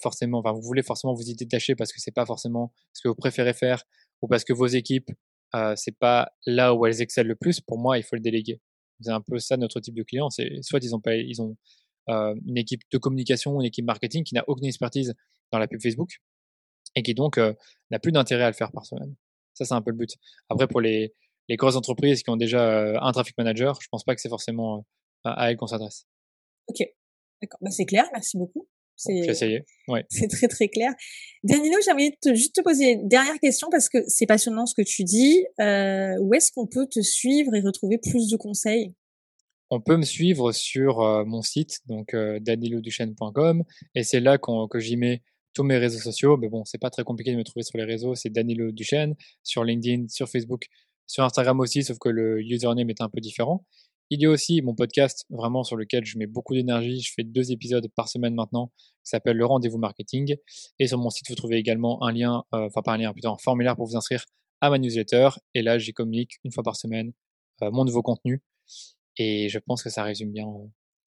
[0.00, 3.08] forcément, enfin, vous voulez forcément vous y détacher parce que c'est pas forcément ce que
[3.08, 3.84] vous préférez faire
[4.22, 5.10] ou parce que vos équipes,
[5.54, 7.60] euh, c'est pas là où elles excellent le plus.
[7.60, 8.60] Pour moi, il faut le déléguer.
[9.00, 10.30] C'est un peu ça notre type de client.
[10.30, 11.56] C'est soit ils ont pas, ils ont
[12.08, 15.14] euh, une équipe de communication, une équipe marketing qui n'a aucune expertise
[15.52, 16.10] dans la pub Facebook
[16.94, 17.52] et qui donc euh,
[17.90, 19.14] n'a plus d'intérêt à le faire par semaine.
[19.54, 20.10] Ça, c'est un peu le but.
[20.48, 21.14] Après, pour les,
[21.48, 24.28] les grosses entreprises qui ont déjà euh, un traffic manager, je pense pas que c'est
[24.28, 24.86] forcément
[25.24, 26.06] à elles qu'on s'adresse.
[26.68, 26.78] Ok,
[27.42, 27.58] d'accord.
[27.60, 28.68] Bah, c'est clair, merci beaucoup.
[28.96, 29.64] C'est.
[29.88, 30.04] Ouais.
[30.30, 30.92] Très très clair.
[31.44, 34.82] Danilo, j'aimerais te, juste te poser une dernière question parce que c'est passionnant ce que
[34.82, 35.44] tu dis.
[35.60, 38.94] Euh, où est-ce qu'on peut te suivre et retrouver plus de conseils?
[39.70, 43.64] On peut me suivre sur euh, mon site, donc euh, daniloduchesne.com,
[43.96, 45.22] et c'est là que j'y mets
[45.54, 46.36] tous mes réseaux sociaux.
[46.36, 49.14] Mais bon, c'est pas très compliqué de me trouver sur les réseaux, c'est Danilo Duchesne,
[49.42, 50.66] sur LinkedIn, sur Facebook,
[51.06, 53.64] sur Instagram aussi, sauf que le username est un peu différent.
[54.10, 57.00] Il y a aussi mon podcast, vraiment sur lequel je mets beaucoup d'énergie.
[57.00, 60.36] Je fais deux épisodes par semaine maintenant, qui s'appelle Le Rendez-vous Marketing.
[60.78, 63.30] Et sur mon site, vous trouvez également un lien, euh, enfin pas un lien, plutôt
[63.30, 64.24] un formulaire pour vous inscrire
[64.60, 65.30] à ma newsletter.
[65.54, 67.12] Et là, j'y communique une fois par semaine
[67.60, 68.42] mon nouveau contenu.
[69.18, 70.46] Et je pense que ça résume bien.
[70.46, 70.68] Euh,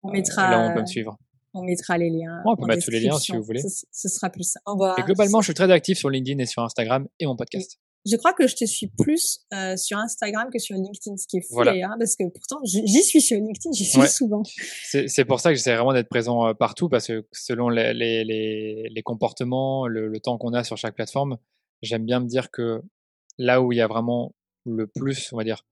[0.02, 0.50] on mettra.
[0.50, 1.18] là, on peut me suivre.
[1.54, 2.42] On mettra les liens.
[2.44, 3.62] on peut mettre tous les liens si vous voulez.
[3.62, 4.60] Ce, sera plus ça.
[4.98, 7.78] et globalement, je suis très actif sur LinkedIn et sur Instagram et mon podcast.
[8.06, 11.38] Je crois que je te suis plus euh, sur Instagram que sur LinkedIn, ce qui
[11.38, 14.42] est fou hein, parce que pourtant j'y suis sur LinkedIn, j'y suis souvent.
[14.84, 18.24] C'est pour ça que j'essaie vraiment d'être présent euh, partout parce que selon les, les,
[18.24, 21.38] les, les comportements, le, le temps qu'on a sur chaque plateforme,
[21.82, 22.82] j'aime bien me dire que
[23.38, 24.34] là où il y a vraiment
[24.64, 25.64] le plus, on va dire,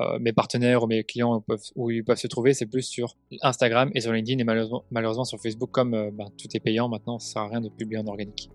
[0.00, 3.16] euh, mes partenaires ou mes clients peuvent, où ils peuvent se trouver, c'est plus sur
[3.42, 6.88] Instagram et sur LinkedIn et malheureusement, malheureusement sur Facebook, comme euh, ben, tout est payant
[6.88, 8.48] maintenant, ça sert à rien de publier en organique.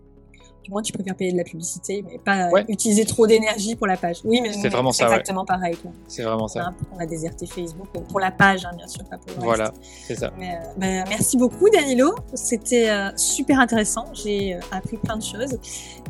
[0.64, 3.96] Du moins, tu préfères payer de la publicité, mais pas utiliser trop d'énergie pour la
[3.96, 4.18] page.
[4.24, 5.04] Oui, mais c'est vraiment ça.
[5.04, 5.76] Exactement pareil.
[6.08, 6.72] C'est vraiment ça.
[6.94, 9.72] On a, déserté Facebook pour la page, hein, bien sûr, pas pour le Voilà,
[10.06, 10.32] c'est ça.
[10.40, 10.42] Euh,
[10.78, 12.14] ben, merci beaucoup, Danilo.
[12.32, 14.06] C'était super intéressant.
[14.14, 15.58] J'ai appris plein de choses.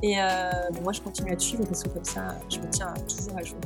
[0.03, 0.17] Et
[0.83, 3.43] moi, je continue à te suivre parce que comme ça, je me tiens toujours à
[3.43, 3.59] jour.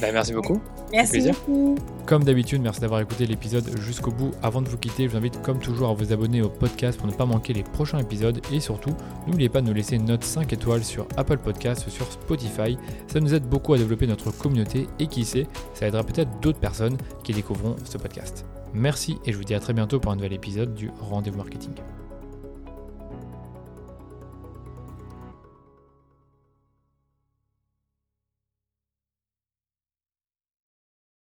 [0.00, 0.60] Bah, merci beaucoup.
[0.92, 1.76] Merci beaucoup.
[2.06, 4.32] Comme d'habitude, merci d'avoir écouté l'épisode jusqu'au bout.
[4.42, 7.06] Avant de vous quitter, je vous invite comme toujours à vous abonner au podcast pour
[7.06, 8.40] ne pas manquer les prochains épisodes.
[8.52, 8.94] Et surtout,
[9.26, 12.76] n'oubliez pas de nous laisser une note 5 étoiles sur Apple Podcasts ou sur Spotify.
[13.06, 16.60] Ça nous aide beaucoup à développer notre communauté et qui sait, ça aidera peut-être d'autres
[16.60, 18.44] personnes qui découvriront ce podcast.
[18.74, 21.72] Merci et je vous dis à très bientôt pour un nouvel épisode du Rendez-vous Marketing.